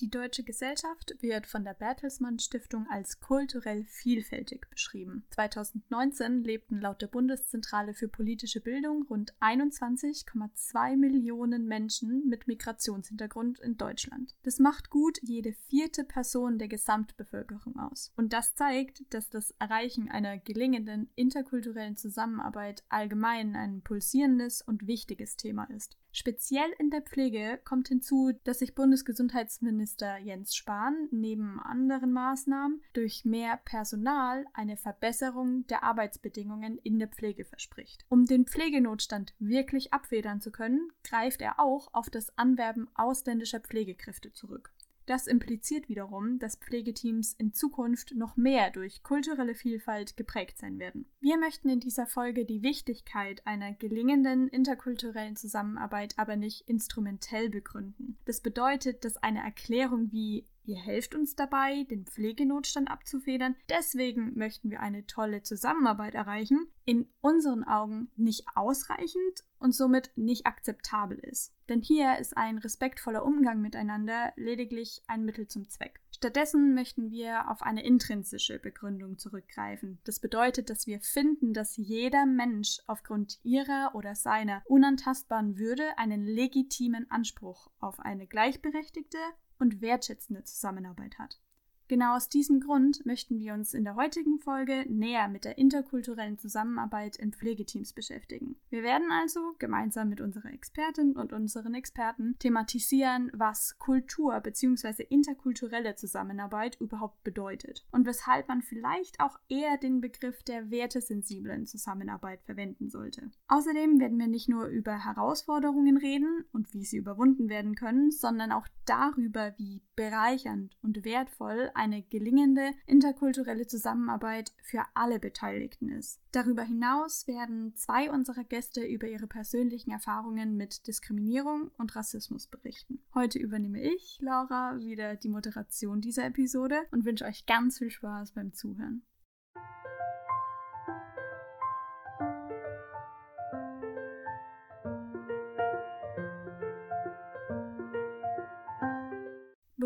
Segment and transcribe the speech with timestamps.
[0.00, 5.24] Die deutsche Gesellschaft wird von der Bertelsmann Stiftung als kulturell vielfältig beschrieben.
[5.30, 13.78] 2019 lebten laut der Bundeszentrale für politische Bildung rund 21,2 Millionen Menschen mit Migrationshintergrund in
[13.78, 14.34] Deutschland.
[14.42, 18.12] Das macht gut jede vierte Person der Gesamtbevölkerung aus.
[18.16, 25.36] Und das zeigt, dass das Erreichen einer gelingenden interkulturellen Zusammenarbeit allgemein ein pulsierendes und wichtiges
[25.36, 25.96] Thema ist.
[26.18, 33.26] Speziell in der Pflege kommt hinzu, dass sich Bundesgesundheitsminister Jens Spahn neben anderen Maßnahmen durch
[33.26, 38.06] mehr Personal eine Verbesserung der Arbeitsbedingungen in der Pflege verspricht.
[38.08, 44.32] Um den Pflegenotstand wirklich abfedern zu können, greift er auch auf das Anwerben ausländischer Pflegekräfte
[44.32, 44.72] zurück.
[45.06, 51.06] Das impliziert wiederum, dass Pflegeteams in Zukunft noch mehr durch kulturelle Vielfalt geprägt sein werden.
[51.20, 58.18] Wir möchten in dieser Folge die Wichtigkeit einer gelingenden interkulturellen Zusammenarbeit aber nicht instrumentell begründen.
[58.24, 63.54] Das bedeutet, dass eine Erklärung wie Ihr helft uns dabei, den Pflegenotstand abzufedern.
[63.68, 66.66] Deswegen möchten wir eine tolle Zusammenarbeit erreichen.
[66.84, 71.54] In unseren Augen nicht ausreichend und somit nicht akzeptabel ist.
[71.68, 76.00] Denn hier ist ein respektvoller Umgang miteinander lediglich ein Mittel zum Zweck.
[76.16, 79.98] Stattdessen möchten wir auf eine intrinsische Begründung zurückgreifen.
[80.04, 86.24] Das bedeutet, dass wir finden, dass jeder Mensch aufgrund ihrer oder seiner unantastbaren Würde einen
[86.24, 89.18] legitimen Anspruch auf eine gleichberechtigte
[89.58, 91.40] und wertschätzende Zusammenarbeit hat.
[91.88, 96.36] Genau aus diesem Grund möchten wir uns in der heutigen Folge näher mit der interkulturellen
[96.36, 98.56] Zusammenarbeit in Pflegeteams beschäftigen.
[98.70, 105.04] Wir werden also gemeinsam mit unserer Expertin und unseren Experten thematisieren, was Kultur bzw.
[105.04, 112.42] interkulturelle Zusammenarbeit überhaupt bedeutet und weshalb man vielleicht auch eher den Begriff der wertesensiblen Zusammenarbeit
[112.42, 113.30] verwenden sollte.
[113.46, 118.50] Außerdem werden wir nicht nur über Herausforderungen reden und wie sie überwunden werden können, sondern
[118.50, 126.20] auch darüber, wie bereichernd und wertvoll eine gelingende interkulturelle Zusammenarbeit für alle Beteiligten ist.
[126.32, 133.00] Darüber hinaus werden zwei unserer Gäste über ihre persönlichen Erfahrungen mit Diskriminierung und Rassismus berichten.
[133.14, 138.32] Heute übernehme ich, Laura, wieder die Moderation dieser Episode und wünsche euch ganz viel Spaß
[138.32, 139.02] beim Zuhören.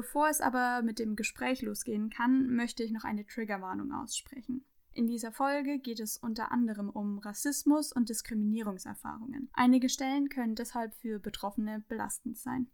[0.00, 4.64] Bevor es aber mit dem Gespräch losgehen kann, möchte ich noch eine Triggerwarnung aussprechen.
[4.94, 9.50] In dieser Folge geht es unter anderem um Rassismus und Diskriminierungserfahrungen.
[9.52, 12.70] Einige Stellen können deshalb für Betroffene belastend sein.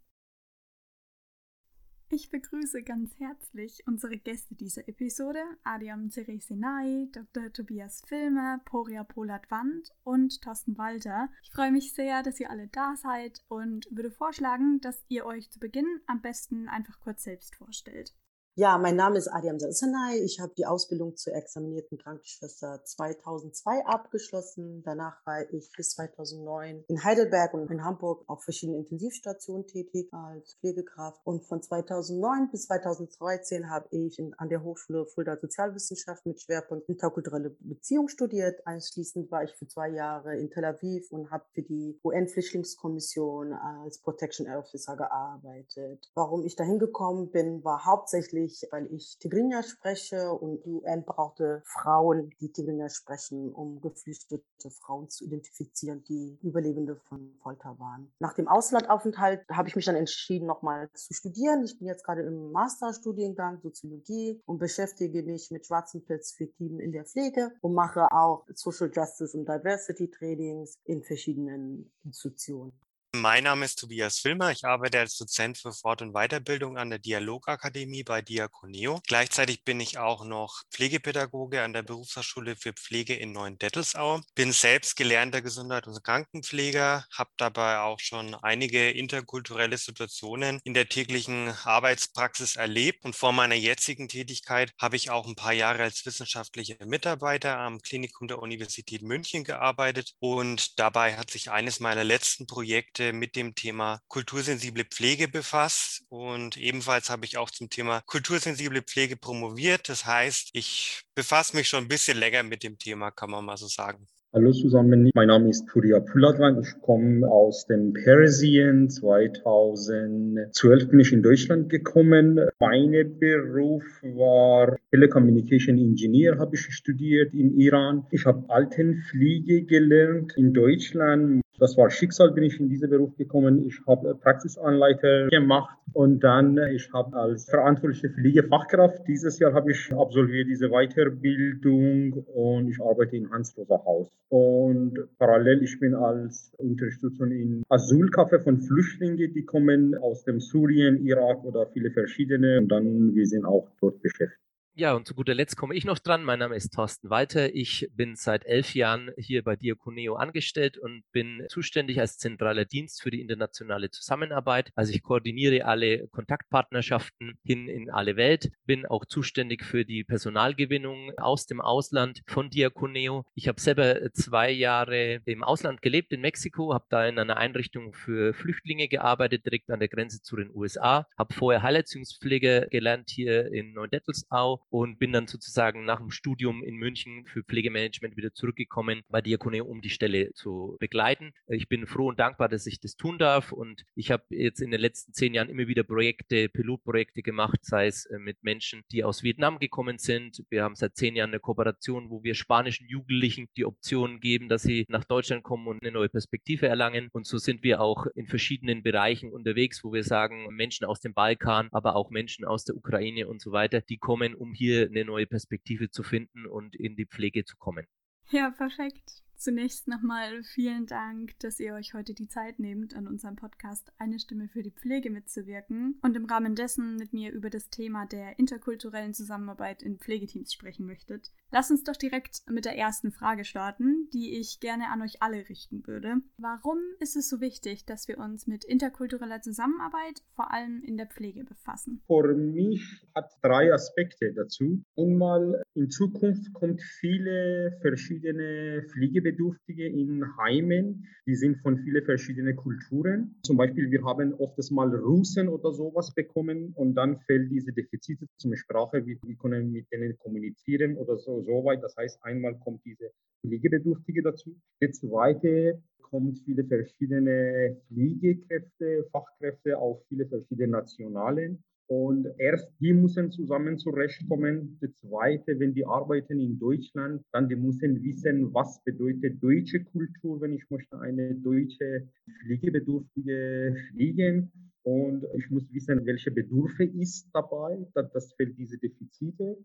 [2.09, 7.53] Ich begrüße ganz herzlich unsere Gäste dieser Episode, Adiam Ceresenai, Dr.
[7.53, 11.28] Tobias Filmer, Poria Polat-Wand und Thorsten Walter.
[11.43, 15.50] Ich freue mich sehr, dass ihr alle da seid und würde vorschlagen, dass ihr euch
[15.50, 18.15] zu Beginn am besten einfach kurz selbst vorstellt.
[18.59, 20.17] Ja, mein Name ist Adiam Sassanay.
[20.25, 24.83] Ich habe die Ausbildung zur examinierten Krankenschwester 2002 abgeschlossen.
[24.83, 30.55] Danach war ich bis 2009 in Heidelberg und in Hamburg auf verschiedenen Intensivstationen tätig als
[30.55, 31.21] Pflegekraft.
[31.25, 36.88] Und von 2009 bis 2013 habe ich in, an der Hochschule Fulda Sozialwissenschaft mit Schwerpunkt
[36.88, 38.67] interkulturelle Beziehung studiert.
[38.67, 43.99] Anschließend war ich für zwei Jahre in Tel Aviv und habe für die UN-Flüchtlingskommission als
[43.99, 46.11] Protection Officer gearbeitet.
[46.15, 51.05] Warum ich dahin gekommen bin, war hauptsächlich ich, weil ich Tigrinya spreche und die UN
[51.05, 58.12] brauchte Frauen, die Tigrinya sprechen, um geflüchtete Frauen zu identifizieren, die Überlebende von Folter waren.
[58.19, 61.65] Nach dem Auslandaufenthalt habe ich mich dann entschieden, nochmal zu studieren.
[61.65, 67.05] Ich bin jetzt gerade im Masterstudiengang Soziologie und beschäftige mich mit schwarzen Perspektiven in der
[67.05, 72.73] Pflege und mache auch Social Justice und Diversity Trainings in verschiedenen Institutionen.
[73.21, 74.50] Mein Name ist Tobias Filmer.
[74.50, 79.00] Ich arbeite als Dozent für Fort- und Weiterbildung an der Dialogakademie bei Diakoneo.
[79.06, 84.21] Gleichzeitig bin ich auch noch Pflegepädagoge an der Berufshochschule für Pflege in Neuendettelsau.
[84.34, 90.91] Bin selbst gelernter Gesundheit- und Krankenpfleger, habe dabei auch schon einige interkulturelle Situationen in der
[90.91, 93.03] täglichen Arbeitspraxis erlebt.
[93.06, 97.81] Und vor meiner jetzigen Tätigkeit habe ich auch ein paar Jahre als wissenschaftlicher Mitarbeiter am
[97.81, 100.12] Klinikum der Universität München gearbeitet.
[100.19, 106.56] Und dabei hat sich eines meiner letzten Projekte mit dem Thema kultursensible Pflege befasst und
[106.56, 109.88] ebenfalls habe ich auch zum Thema kultursensible Pflege promoviert.
[109.88, 113.56] Das heißt, ich befasse mich schon ein bisschen länger mit dem Thema, kann man mal
[113.56, 114.06] so sagen.
[114.37, 116.61] Hallo zusammen, mein Name ist Puria Puladwan.
[116.61, 118.91] Ich komme aus dem Persien.
[118.91, 122.38] 2012 bin ich in Deutschland gekommen.
[122.61, 128.05] Mein Beruf war Telecommunication Engineer, habe ich studiert in Iran.
[128.11, 131.41] Ich habe Altenpflege gelernt in Deutschland.
[131.58, 133.67] Das war Schicksal, bin ich in diesen Beruf gekommen.
[133.67, 139.93] Ich habe Praxisanleiter gemacht und dann ich habe als verantwortliche Pflegefachkraft dieses Jahr habe ich
[139.93, 144.11] absolviert diese Weiterbildung und ich arbeite in Hans-Rosa Haus.
[144.29, 151.06] Und parallel ich bin als Unterstützung in Asylcafé von Flüchtlingen, die kommen aus dem Syrien,
[151.06, 154.45] Irak oder viele verschiedene und dann wir sind auch dort beschäftigt.
[154.78, 156.23] Ja, und zu guter Letzt komme ich noch dran.
[156.23, 157.55] Mein Name ist Thorsten Weiter.
[157.55, 163.00] Ich bin seit elf Jahren hier bei Diaconeo angestellt und bin zuständig als zentraler Dienst
[163.00, 164.73] für die internationale Zusammenarbeit.
[164.75, 171.11] Also ich koordiniere alle Kontaktpartnerschaften hin in alle Welt, bin auch zuständig für die Personalgewinnung
[171.17, 173.25] aus dem Ausland von Diaconeo.
[173.34, 177.94] Ich habe selber zwei Jahre im Ausland gelebt, in Mexiko, habe da in einer Einrichtung
[177.94, 183.50] für Flüchtlinge gearbeitet, direkt an der Grenze zu den USA, habe vorher Heilerziehungspflege gelernt hier
[183.50, 189.03] in Neudettelsau und bin dann sozusagen nach dem Studium in München für Pflegemanagement wieder zurückgekommen
[189.09, 191.33] bei Diakonie, um die Stelle zu begleiten.
[191.49, 194.71] Ich bin froh und dankbar, dass ich das tun darf und ich habe jetzt in
[194.71, 199.05] den letzten zehn Jahren immer wieder Projekte, Pilotprojekte gemacht, sei es äh, mit Menschen, die
[199.05, 200.45] aus Vietnam gekommen sind.
[200.51, 204.63] Wir haben seit zehn Jahren eine Kooperation, wo wir spanischen Jugendlichen die Option geben, dass
[204.63, 207.09] sie nach Deutschland kommen und eine neue Perspektive erlangen.
[207.13, 211.15] Und so sind wir auch in verschiedenen Bereichen unterwegs, wo wir sagen, Menschen aus dem
[211.15, 215.05] Balkan, aber auch Menschen aus der Ukraine und so weiter, die kommen, um hier eine
[215.05, 217.87] neue Perspektive zu finden und in die Pflege zu kommen.
[218.31, 219.23] Ja, perfekt.
[219.38, 224.19] Zunächst nochmal vielen Dank, dass ihr euch heute die Zeit nehmt, an unserem Podcast Eine
[224.19, 228.38] Stimme für die Pflege mitzuwirken und im Rahmen dessen mit mir über das Thema der
[228.38, 231.33] interkulturellen Zusammenarbeit in Pflegeteams sprechen möchtet.
[231.53, 235.49] Lasst uns doch direkt mit der ersten Frage starten, die ich gerne an euch alle
[235.49, 236.17] richten würde.
[236.39, 241.06] Warum ist es so wichtig, dass wir uns mit interkultureller Zusammenarbeit vor allem in der
[241.06, 242.03] Pflege befassen?
[242.06, 242.82] Für mich
[243.15, 244.82] hat drei Aspekte dazu.
[244.97, 252.56] Einmal in Zukunft kommt viele verschiedene Pflege Pflegebedürftige in Heimen, die sind von vielen verschiedenen
[252.56, 253.34] Kulturen.
[253.43, 258.26] Zum Beispiel, wir haben oftens mal Russen oder sowas bekommen und dann fällt diese Defizite
[258.38, 261.82] zum Sprache, wir, wir können mit denen kommunizieren oder so, so weit.
[261.82, 264.56] Das heißt, einmal kommt diese Pflegebedürftige dazu.
[264.81, 271.64] Der zweite kommt viele verschiedene Pflegekräfte, Fachkräfte auf viele verschiedene Nationalen.
[271.88, 274.77] Und erst die müssen zusammen zurechtkommen.
[274.81, 280.41] Das Zweite, wenn die arbeiten in Deutschland, dann die müssen wissen, was bedeutet deutsche Kultur,
[280.41, 282.09] wenn ich möchte eine deutsche
[282.43, 284.50] Pflegebedürftige pflegen.
[284.83, 287.87] Und ich muss wissen, welche Bedürfe ist dabei.
[287.94, 289.56] Das fällt diese Defizite.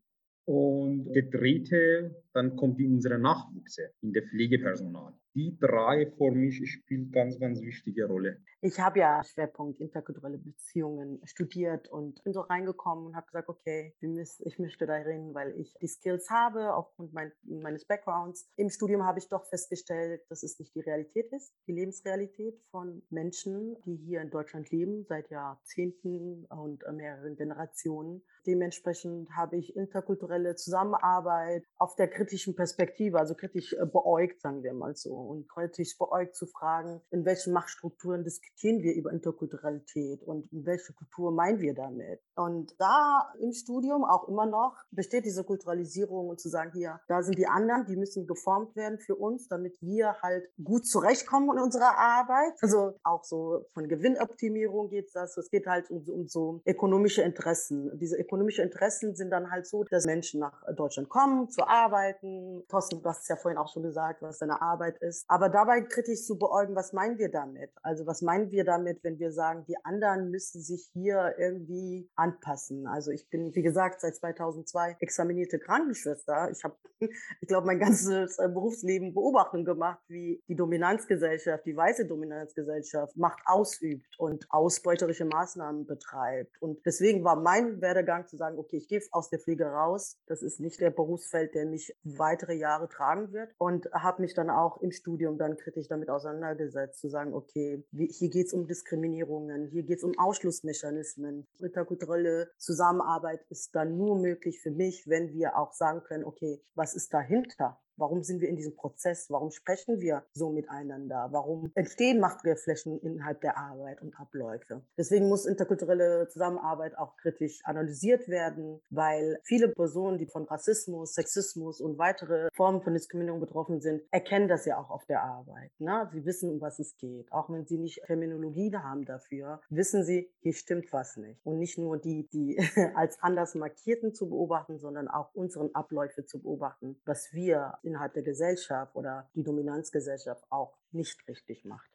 [0.45, 6.61] Und der dritte, dann kommt die unsere Nachwuchse in der Pflegepersonal die drei für mich
[6.71, 8.41] spielen ganz, ganz wichtige Rolle.
[8.61, 13.95] Ich habe ja Schwerpunkt interkulturelle Beziehungen studiert und bin so reingekommen und habe gesagt, okay,
[13.99, 18.47] ich möchte da reden, weil ich die Skills habe aufgrund mein, meines Backgrounds.
[18.57, 23.01] Im Studium habe ich doch festgestellt, dass es nicht die Realität ist, die Lebensrealität von
[23.09, 28.21] Menschen, die hier in Deutschland leben, seit Jahrzehnten und mehreren Generationen.
[28.45, 34.73] Dementsprechend habe ich interkulturelle Zusammenarbeit auf der kritischen Perspektive, also kritisch äh, beäugt, sagen wir
[34.73, 40.47] mal so und kritisch beäugt zu fragen, in welchen Machtstrukturen diskutieren wir über Interkulturalität und
[40.51, 42.21] welche Kultur meinen wir damit.
[42.35, 47.21] Und da im Studium auch immer noch besteht diese Kulturalisierung und zu sagen, hier, da
[47.23, 51.63] sind die anderen, die müssen geformt werden für uns, damit wir halt gut zurechtkommen in
[51.63, 52.53] unserer Arbeit.
[52.61, 55.37] Also auch so von Gewinnoptimierung geht das.
[55.37, 57.97] Es geht halt um, um so ökonomische Interessen.
[57.99, 62.63] Diese ökonomischen Interessen sind dann halt so, dass Menschen nach Deutschland kommen, zu arbeiten.
[62.69, 65.25] Thorsten, du hast es ja vorhin auch schon gesagt, was deine Arbeit ist ist.
[65.27, 67.71] Aber dabei kritisch zu beäugen, was meinen wir damit?
[67.83, 72.87] Also was meinen wir damit, wenn wir sagen, die anderen müssen sich hier irgendwie anpassen?
[72.87, 76.49] Also ich bin, wie gesagt, seit 2002 examinierte Krankenschwester.
[76.51, 76.75] Ich habe,
[77.41, 83.41] ich glaube, mein ganzes äh, Berufsleben Beobachtung gemacht, wie die Dominanzgesellschaft, die weiße Dominanzgesellschaft Macht
[83.45, 86.61] ausübt und ausbeuterische Maßnahmen betreibt.
[86.61, 90.17] Und deswegen war mein Werdegang zu sagen, okay, ich gehe aus der Pflege raus.
[90.27, 93.51] Das ist nicht der Berufsfeld, der mich weitere Jahre tragen wird.
[93.57, 98.29] Und habe mich dann auch im Studium dann kritisch damit auseinandergesetzt, zu sagen, okay, hier
[98.29, 101.47] geht es um Diskriminierungen, hier geht es um Ausschlussmechanismen.
[101.59, 106.95] Interkulturelle Zusammenarbeit ist dann nur möglich für mich, wenn wir auch sagen können, okay, was
[106.95, 107.79] ist dahinter?
[107.97, 109.29] Warum sind wir in diesem Prozess?
[109.29, 111.29] Warum sprechen wir so miteinander?
[111.31, 114.81] Warum entstehen Machtgeflächen innerhalb der Arbeit und Abläufe?
[114.97, 121.81] Deswegen muss interkulturelle Zusammenarbeit auch kritisch analysiert werden, weil viele Personen, die von Rassismus, Sexismus
[121.81, 125.71] und weitere Formen von Diskriminierung betroffen sind, erkennen das ja auch auf der Arbeit.
[125.79, 126.09] Ne?
[126.11, 127.31] Sie wissen, um was es geht.
[127.31, 131.39] Auch wenn sie nicht Terminologien haben dafür, wissen sie, hier stimmt was nicht.
[131.43, 132.57] Und nicht nur die, die
[132.95, 138.23] als anders markierten zu beobachten, sondern auch unseren Abläufe zu beobachten, was wir innerhalb der
[138.23, 141.89] Gesellschaft oder die Dominanzgesellschaft auch nicht richtig macht.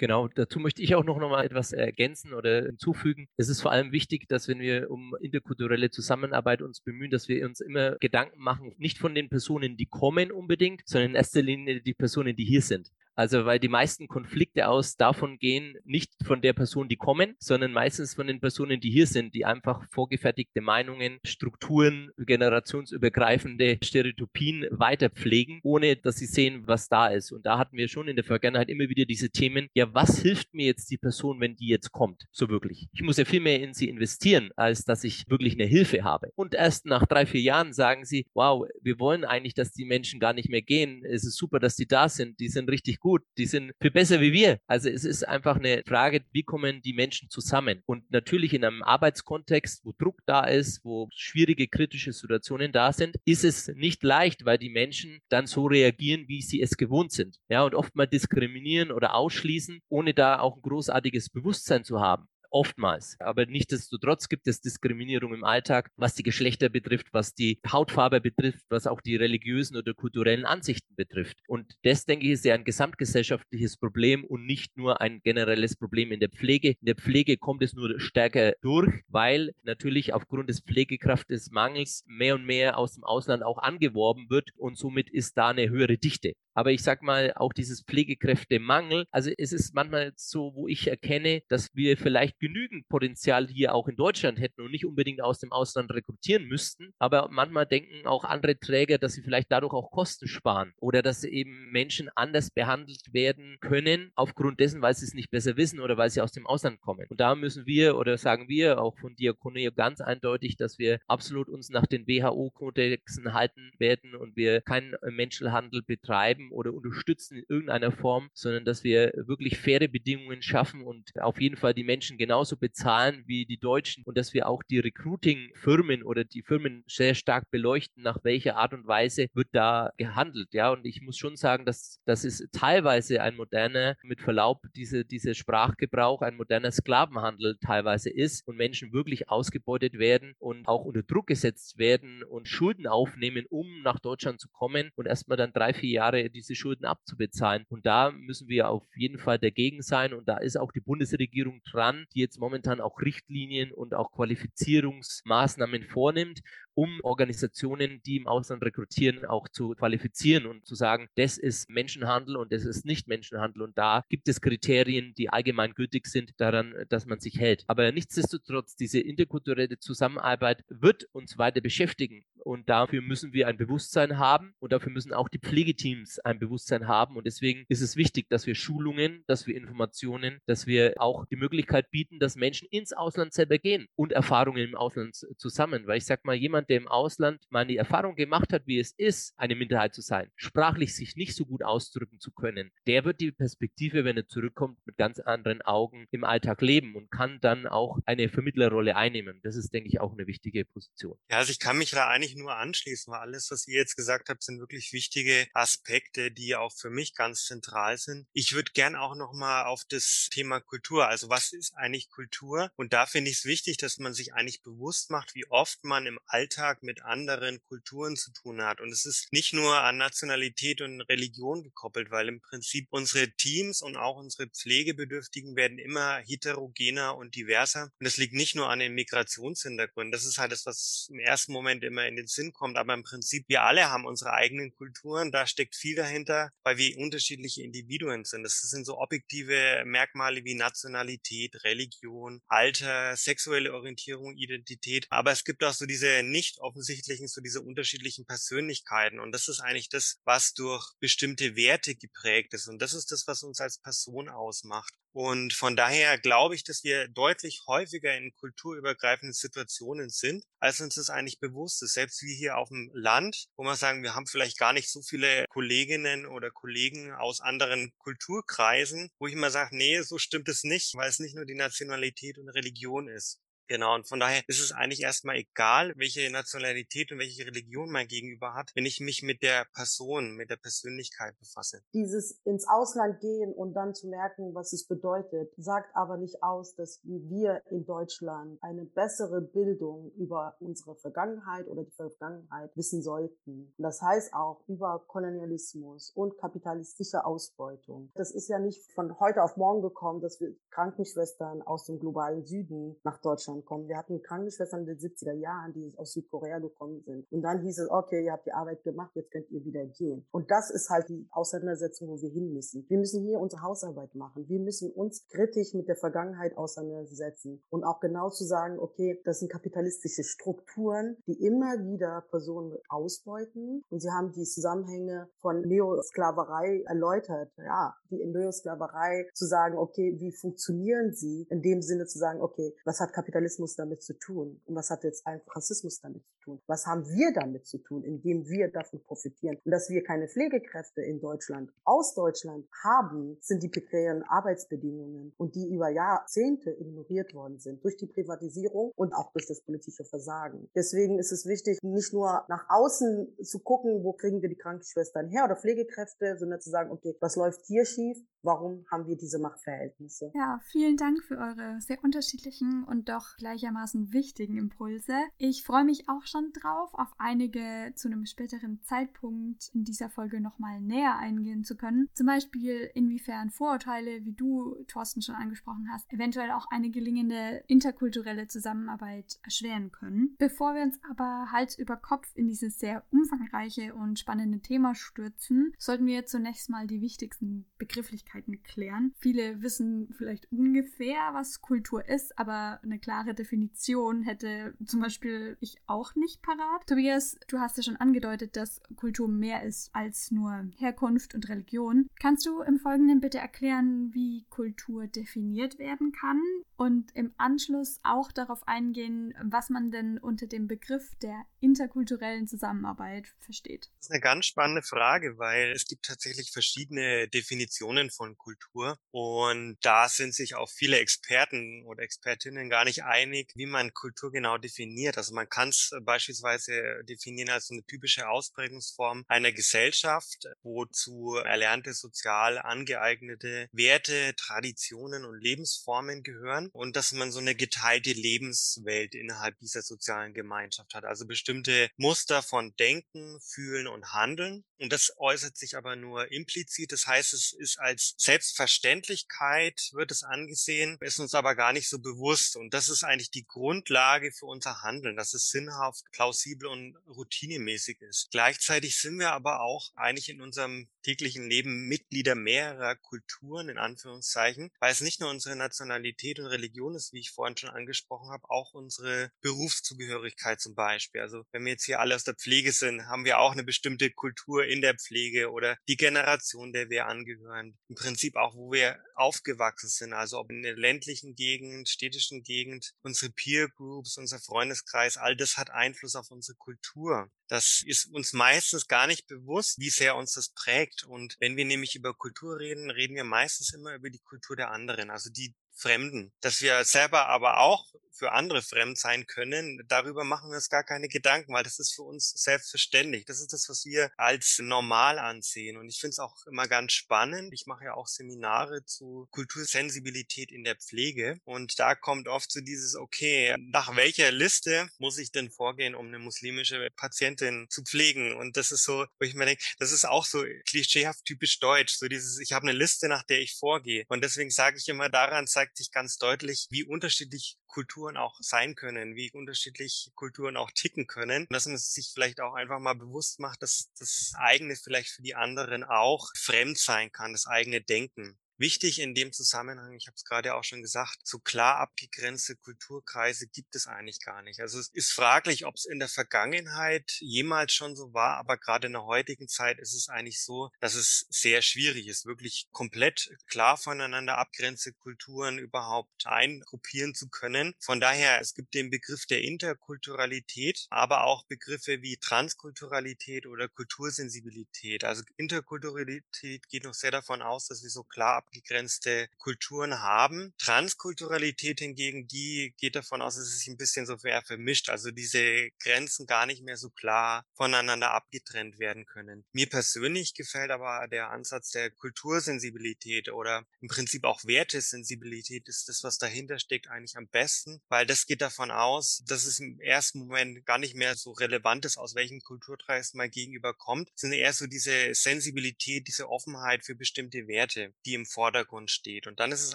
[0.00, 3.28] Genau, dazu möchte ich auch noch mal etwas ergänzen oder hinzufügen.
[3.36, 7.44] Es ist vor allem wichtig, dass wenn wir um interkulturelle Zusammenarbeit uns bemühen, dass wir
[7.44, 11.82] uns immer Gedanken machen, nicht von den Personen, die kommen unbedingt, sondern in erster Linie
[11.82, 12.90] die Personen, die hier sind.
[13.20, 17.70] Also weil die meisten Konflikte aus davon gehen, nicht von der Person, die kommen, sondern
[17.70, 25.10] meistens von den Personen, die hier sind, die einfach vorgefertigte Meinungen, Strukturen, generationsübergreifende Stereotypien weiter
[25.10, 27.30] pflegen, ohne dass sie sehen, was da ist.
[27.30, 30.54] Und da hatten wir schon in der Vergangenheit immer wieder diese Themen, ja, was hilft
[30.54, 32.24] mir jetzt die Person, wenn die jetzt kommt?
[32.32, 32.88] So wirklich.
[32.94, 36.32] Ich muss ja viel mehr in sie investieren, als dass ich wirklich eine Hilfe habe.
[36.36, 40.20] Und erst nach drei, vier Jahren sagen sie, wow, wir wollen eigentlich, dass die Menschen
[40.20, 41.04] gar nicht mehr gehen.
[41.04, 42.40] Es ist super, dass die da sind.
[42.40, 44.58] Die sind richtig gut, die sind viel besser wie wir.
[44.66, 47.82] Also es ist einfach eine Frage, wie kommen die Menschen zusammen?
[47.86, 53.16] Und natürlich in einem Arbeitskontext, wo Druck da ist, wo schwierige kritische Situationen da sind,
[53.24, 57.36] ist es nicht leicht, weil die Menschen dann so reagieren, wie sie es gewohnt sind.
[57.48, 62.29] Ja, und oft mal diskriminieren oder ausschließen, ohne da auch ein großartiges Bewusstsein zu haben
[62.50, 63.16] oftmals.
[63.20, 68.64] Aber nichtsdestotrotz gibt es Diskriminierung im Alltag, was die Geschlechter betrifft, was die Hautfarbe betrifft,
[68.68, 71.38] was auch die religiösen oder kulturellen Ansichten betrifft.
[71.46, 76.12] Und das, denke ich, ist ja ein gesamtgesellschaftliches Problem und nicht nur ein generelles Problem
[76.12, 76.70] in der Pflege.
[76.80, 82.44] In der Pflege kommt es nur stärker durch, weil natürlich aufgrund des Pflegekraftesmangels mehr und
[82.44, 86.32] mehr aus dem Ausland auch angeworben wird und somit ist da eine höhere Dichte.
[86.54, 91.42] Aber ich sag mal, auch dieses Pflegekräftemangel, also es ist manchmal so, wo ich erkenne,
[91.48, 95.52] dass wir vielleicht genügend Potenzial hier auch in Deutschland hätten und nicht unbedingt aus dem
[95.52, 96.92] Ausland rekrutieren müssten.
[96.98, 101.22] Aber manchmal denken auch andere Träger, dass sie vielleicht dadurch auch Kosten sparen oder dass
[101.24, 105.96] eben Menschen anders behandelt werden können, aufgrund dessen, weil sie es nicht besser wissen oder
[105.96, 107.06] weil sie aus dem Ausland kommen.
[107.08, 111.48] Und da müssen wir oder sagen wir auch von Diakonie ganz eindeutig, dass wir absolut
[111.48, 117.92] uns nach den WHO-Kodexen halten werden und wir keinen Menschenhandel betreiben oder unterstützen in irgendeiner
[117.92, 122.29] Form, sondern dass wir wirklich faire Bedingungen schaffen und auf jeden Fall die Menschen genau
[122.30, 127.16] genauso bezahlen wie die Deutschen und dass wir auch die Recruiting-Firmen oder die Firmen sehr
[127.16, 130.46] stark beleuchten, nach welcher Art und Weise wird da gehandelt.
[130.52, 135.04] Ja, und ich muss schon sagen, dass das ist teilweise ein moderner, mit Verlaub, diese,
[135.04, 141.02] dieser Sprachgebrauch, ein moderner Sklavenhandel teilweise ist und Menschen wirklich ausgebeutet werden und auch unter
[141.02, 145.72] Druck gesetzt werden und Schulden aufnehmen, um nach Deutschland zu kommen und erstmal dann drei,
[145.72, 147.64] vier Jahre diese Schulden abzubezahlen.
[147.68, 151.60] Und da müssen wir auf jeden Fall dagegen sein und da ist auch die Bundesregierung
[151.68, 156.40] dran, die jetzt momentan auch Richtlinien und auch Qualifizierungsmaßnahmen vornimmt,
[156.74, 162.36] um Organisationen, die im Ausland rekrutieren, auch zu qualifizieren und zu sagen, das ist Menschenhandel
[162.36, 163.62] und das ist nicht Menschenhandel.
[163.62, 167.64] Und da gibt es Kriterien, die allgemein gültig sind, daran, dass man sich hält.
[167.66, 172.24] Aber nichtsdestotrotz, diese interkulturelle Zusammenarbeit wird uns weiter beschäftigen.
[172.44, 176.88] Und dafür müssen wir ein Bewusstsein haben und dafür müssen auch die Pflegeteams ein Bewusstsein
[176.88, 177.16] haben.
[177.16, 181.36] Und deswegen ist es wichtig, dass wir Schulungen, dass wir Informationen, dass wir auch die
[181.36, 185.86] Möglichkeit bieten, dass Menschen ins Ausland selber gehen und Erfahrungen im Ausland zusammen.
[185.86, 188.92] Weil ich sag mal, jemand, der im Ausland mal die Erfahrung gemacht hat, wie es
[188.92, 193.20] ist, eine Minderheit zu sein, sprachlich sich nicht so gut ausdrücken zu können, der wird
[193.20, 197.66] die Perspektive, wenn er zurückkommt, mit ganz anderen Augen im Alltag leben und kann dann
[197.66, 199.40] auch eine Vermittlerrolle einnehmen.
[199.42, 201.18] Das ist, denke ich, auch eine wichtige Position.
[201.30, 204.28] Ja, also ich kann mich da eigentlich nur anschließen, weil alles, was ihr jetzt gesagt
[204.28, 208.26] habt, sind wirklich wichtige Aspekte, die auch für mich ganz zentral sind.
[208.32, 212.70] Ich würde gern auch nochmal auf das Thema Kultur, also was ist eigentlich Kultur?
[212.76, 216.06] Und da finde ich es wichtig, dass man sich eigentlich bewusst macht, wie oft man
[216.06, 216.49] im Alltag
[216.82, 218.80] mit anderen Kulturen zu tun hat.
[218.80, 223.82] Und es ist nicht nur an Nationalität und Religion gekoppelt, weil im Prinzip unsere Teams
[223.82, 227.84] und auch unsere Pflegebedürftigen werden immer heterogener und diverser.
[227.98, 230.12] Und das liegt nicht nur an den Migrationshintergründen.
[230.12, 232.76] Das ist halt das, was im ersten Moment immer in den Sinn kommt.
[232.76, 235.32] Aber im Prinzip, wir alle haben unsere eigenen Kulturen.
[235.32, 238.42] Da steckt viel dahinter, weil wir unterschiedliche Individuen sind.
[238.42, 245.06] Das sind so objektive Merkmale wie Nationalität, Religion, Alter, sexuelle Orientierung, Identität.
[245.10, 249.20] Aber es gibt auch so diese nicht offensichtlichen, so diese unterschiedlichen Persönlichkeiten.
[249.20, 252.68] Und das ist eigentlich das, was durch bestimmte Werte geprägt ist.
[252.68, 254.94] Und das ist das, was uns als Person ausmacht.
[255.12, 260.94] Und von daher glaube ich, dass wir deutlich häufiger in kulturübergreifenden Situationen sind, als uns
[260.94, 261.94] das eigentlich bewusst ist.
[261.94, 265.02] Selbst wie hier auf dem Land, wo man sagen, wir haben vielleicht gar nicht so
[265.02, 270.62] viele Kolleginnen oder Kollegen aus anderen Kulturkreisen, wo ich immer sage, nee, so stimmt es
[270.62, 273.40] nicht, weil es nicht nur die Nationalität und Religion ist.
[273.70, 278.08] Genau, und von daher ist es eigentlich erstmal egal, welche Nationalität und welche Religion man
[278.08, 281.80] gegenüber hat, wenn ich mich mit der Person, mit der Persönlichkeit befasse.
[281.94, 286.74] Dieses ins Ausland gehen und dann zu merken, was es bedeutet, sagt aber nicht aus,
[286.74, 293.72] dass wir in Deutschland eine bessere Bildung über unsere Vergangenheit oder die Vergangenheit wissen sollten.
[293.78, 298.10] Und das heißt auch über Kolonialismus und kapitalistische Ausbeutung.
[298.16, 302.44] Das ist ja nicht von heute auf morgen gekommen, dass wir Krankenschwestern aus dem globalen
[302.44, 303.88] Süden nach Deutschland kommen.
[303.88, 307.26] Wir hatten Krankenschwestern in den 70er Jahren, die aus Südkorea gekommen sind.
[307.30, 310.26] Und dann hieß es, okay, ihr habt die Arbeit gemacht, jetzt könnt ihr wieder gehen.
[310.30, 312.84] Und das ist halt die Auseinandersetzung, wo wir hin müssen.
[312.88, 314.48] Wir müssen hier unsere Hausarbeit machen.
[314.48, 319.40] Wir müssen uns kritisch mit der Vergangenheit auseinandersetzen und auch genau zu sagen, okay, das
[319.40, 326.82] sind kapitalistische Strukturen, die immer wieder Personen ausbeuten und sie haben die Zusammenhänge von Neosklaverei
[326.86, 327.52] erläutert.
[327.58, 331.46] Ja, die Neosklaverei zu sagen, okay, wie funktionieren sie?
[331.50, 334.60] In dem Sinne zu sagen, okay, was hat Kapitalismus damit zu tun?
[334.64, 336.60] Und was hat jetzt Rassismus damit zu tun?
[336.66, 339.58] Was haben wir damit zu tun, indem wir davon profitieren?
[339.64, 345.54] Und dass wir keine Pflegekräfte in Deutschland, aus Deutschland haben, sind die prekären Arbeitsbedingungen und
[345.54, 350.68] die über Jahrzehnte ignoriert worden sind durch die Privatisierung und auch durch das politische Versagen.
[350.74, 355.28] Deswegen ist es wichtig, nicht nur nach außen zu gucken, wo kriegen wir die Krankenschwestern
[355.28, 358.18] her oder Pflegekräfte, sondern zu sagen, okay, was läuft hier schief?
[358.42, 360.32] Warum haben wir diese Machtverhältnisse?
[360.34, 365.12] Ja, vielen Dank für eure sehr unterschiedlichen und doch gleichermaßen wichtigen Impulse.
[365.36, 370.40] Ich freue mich auch schon drauf, auf einige zu einem späteren Zeitpunkt in dieser Folge
[370.40, 372.08] nochmal näher eingehen zu können.
[372.14, 378.48] Zum Beispiel, inwiefern Vorurteile, wie du, Thorsten, schon angesprochen hast, eventuell auch eine gelingende interkulturelle
[378.48, 380.34] Zusammenarbeit erschweren können.
[380.38, 385.72] Bevor wir uns aber Hals über Kopf in dieses sehr umfangreiche und spannende Thema stürzen,
[385.78, 389.12] sollten wir zunächst mal die wichtigsten Begrifflichkeiten klären.
[389.18, 395.76] Viele wissen vielleicht ungefähr, was Kultur ist, aber eine klare Definition hätte zum Beispiel ich
[395.86, 396.86] auch nicht parat.
[396.86, 402.08] Tobias, du hast ja schon angedeutet, dass Kultur mehr ist als nur Herkunft und Religion.
[402.20, 406.40] Kannst du im Folgenden bitte erklären, wie Kultur definiert werden kann
[406.76, 413.34] und im Anschluss auch darauf eingehen, was man denn unter dem Begriff der interkulturellen Zusammenarbeit
[413.40, 413.90] versteht?
[413.98, 419.76] Das ist eine ganz spannende Frage, weil es gibt tatsächlich verschiedene Definitionen von Kultur und
[419.82, 424.58] da sind sich auch viele Experten oder Expertinnen gar nicht einig, wie man Kultur genau
[424.58, 425.18] definiert.
[425.18, 432.58] Also man kann es beispielsweise definieren als eine typische Ausprägungsform einer Gesellschaft, wozu erlernte sozial
[432.58, 439.82] angeeignete Werte, Traditionen und Lebensformen gehören und dass man so eine geteilte Lebenswelt innerhalb dieser
[439.82, 441.04] sozialen Gemeinschaft hat.
[441.04, 444.64] Also bestimmte Muster von Denken, Fühlen und Handeln.
[444.78, 446.90] Und das äußert sich aber nur implizit.
[446.90, 452.00] Das heißt, es ist als Selbstverständlichkeit wird es angesehen, ist uns aber gar nicht so
[452.00, 452.56] bewusst.
[452.56, 458.00] Und das ist eigentlich die Grundlage für unser Handeln, dass es sinnhaft, plausibel und routinemäßig
[458.02, 458.30] ist.
[458.30, 464.70] Gleichzeitig sind wir aber auch eigentlich in unserem täglichen Leben Mitglieder mehrerer Kulturen, in Anführungszeichen,
[464.80, 468.48] weil es nicht nur unsere Nationalität und Religion ist, wie ich vorhin schon angesprochen habe,
[468.48, 471.20] auch unsere Berufszugehörigkeit zum Beispiel.
[471.20, 474.10] Also wenn wir jetzt hier alle aus der Pflege sind, haben wir auch eine bestimmte
[474.10, 477.78] Kultur in der Pflege oder die Generation, der wir angehören.
[477.88, 482.92] Im Prinzip auch, wo wir aufgewachsen sind, also ob in der ländlichen Gegend, städtischen Gegend,
[483.02, 487.30] unsere Peer Groups, unser Freundeskreis, all das hat Einfluss auf unsere Kultur.
[487.48, 490.89] Das ist uns meistens gar nicht bewusst, wie sehr uns das prägt.
[491.06, 494.70] Und wenn wir nämlich über Kultur reden, reden wir meistens immer über die Kultur der
[494.70, 496.32] anderen, also die Fremden.
[496.40, 497.86] Dass wir selber aber auch
[498.20, 501.94] für andere fremd sein können, darüber machen wir uns gar keine Gedanken, weil das ist
[501.94, 503.24] für uns selbstverständlich.
[503.24, 505.78] Das ist das, was wir als normal ansehen.
[505.78, 507.54] Und ich finde es auch immer ganz spannend.
[507.54, 511.40] Ich mache ja auch Seminare zu Kultursensibilität in der Pflege.
[511.44, 516.08] Und da kommt oft so dieses, okay, nach welcher Liste muss ich denn vorgehen, um
[516.08, 518.34] eine muslimische Patientin zu pflegen?
[518.34, 521.96] Und das ist so, wo ich mir denke, das ist auch so klischeehaft typisch deutsch.
[521.96, 524.04] So dieses, ich habe eine Liste, nach der ich vorgehe.
[524.08, 528.74] Und deswegen sage ich immer, daran zeigt sich ganz deutlich, wie unterschiedlich Kulturen auch sein
[528.74, 531.46] können, wie unterschiedlich Kulturen auch ticken können.
[531.50, 535.34] Dass man sich vielleicht auch einfach mal bewusst macht, dass das eigene vielleicht für die
[535.34, 538.38] anderen auch fremd sein kann, das eigene Denken.
[538.60, 543.46] Wichtig in dem Zusammenhang, ich habe es gerade auch schon gesagt, so klar abgegrenzte Kulturkreise
[543.46, 544.60] gibt es eigentlich gar nicht.
[544.60, 548.88] Also es ist fraglich, ob es in der Vergangenheit jemals schon so war, aber gerade
[548.88, 553.30] in der heutigen Zeit ist es eigentlich so, dass es sehr schwierig ist, wirklich komplett
[553.46, 557.72] klar voneinander abgrenzte Kulturen überhaupt eingruppieren zu können.
[557.80, 565.04] Von daher, es gibt den Begriff der Interkulturalität, aber auch Begriffe wie Transkulturalität oder Kultursensibilität.
[565.04, 570.52] Also Interkulturalität geht noch sehr davon aus, dass wir so klar abgegrenzte Kulturen haben.
[570.58, 575.70] Transkulturalität hingegen, die geht davon aus, dass es sich ein bisschen so vermischt, also diese
[575.82, 579.44] Grenzen gar nicht mehr so klar voneinander abgetrennt werden können.
[579.52, 586.02] Mir persönlich gefällt aber der Ansatz der Kultursensibilität oder im Prinzip auch Wertesensibilität ist das,
[586.02, 590.20] was dahinter steckt, eigentlich am besten, weil das geht davon aus, dass es im ersten
[590.20, 594.52] Moment gar nicht mehr so relevant ist, aus welchem Kulturkreis man gegenüber kommt, sondern eher
[594.52, 599.26] so diese Sensibilität, diese Offenheit für bestimmte Werte, die im Vordergrund steht.
[599.26, 599.74] Und dann ist es